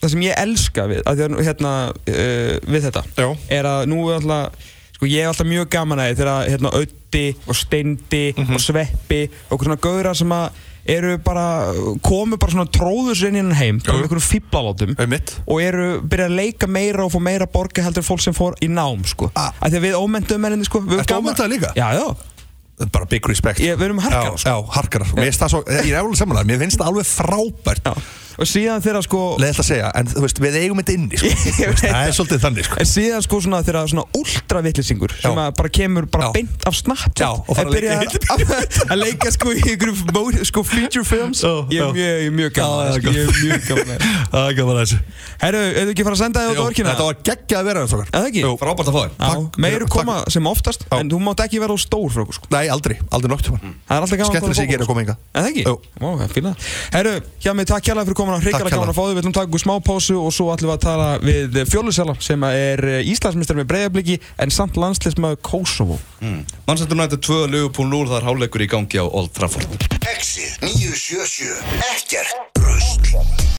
[0.00, 3.28] það sem ég elska við, að hérna uh, við þetta, Já.
[3.58, 6.72] er að nú er alltaf, sko ég er alltaf mjög gaman að því þegar hérna
[6.78, 8.54] Öddi og Steindi Mhm.
[8.54, 11.44] og Sveppi og svona gauðra sem að eru bara,
[12.00, 15.58] komu bara svona tróður sér inn í hennan heim, bara með einhverjum fíblalátum Einmitt og
[15.60, 19.02] eru byrjað að leika meira og fá meira borga heldur fólk sem fór í nám
[19.04, 19.28] sko.
[19.36, 19.50] Ah.
[19.60, 21.72] að því að við ómentum menninni sko, við höfum Ertu gaman- ómenntaður líka?
[21.76, 22.06] Já, já,
[22.92, 24.54] Bara big respect Ég- við erum harkarar, Já, sko.
[25.42, 25.50] það
[25.82, 27.94] Ég er alveg samanlega Mér finnst það alveg frábært já.
[28.38, 31.32] og síðan þegar sko Leðilt að segja En þú veist, við eigum þetta inni sko.
[31.68, 32.78] Veist, Það er svolítið þannig sko.
[32.78, 36.76] En síðan sko svona þegar svona ultravittlisingur sem bara kemur bara beint af
[37.18, 38.06] Já, og fara er
[38.92, 39.74] að leika sko í
[40.14, 44.06] mo- sko feature films ég er mjög, gaman ég er mjög gaman.
[44.32, 45.00] Það er gaman þessu
[45.42, 46.92] Herru, hefur ekki fara að senda þig á orkina?
[46.94, 48.10] Þetta var geggjað að vera þess okkar.
[48.62, 49.58] Frábært að fá þér Takk.
[49.94, 52.10] koma sem oftast en þú mátt ekki vera á stór
[52.72, 55.16] aldrei, aldrei nokk tíma Það er alltaf gaman Skemmtileg sig ég er að koma hinga
[55.32, 55.64] Eða ekki?
[55.66, 55.74] Jú.
[55.98, 56.52] Ó, það er fíla
[56.94, 57.14] Herru,
[57.44, 59.14] hjá mig takk kjærlega fyrir komin Hrikalega Takk gaman að fá þig.
[59.18, 62.14] Við ætlum að taka okkur smá pásu og svo ætlum við að tala við Fjólusela
[62.28, 65.98] sem er Íslandsmyndstar með breyðabliki en samt landslismæður Kosovo.
[66.68, 69.88] Mannsættur nættu 2 Liverpool 0 Það er hálfleikur í gangi á Old Trafford.
[70.14, 71.62] Exit 977
[71.94, 73.37] Ekkert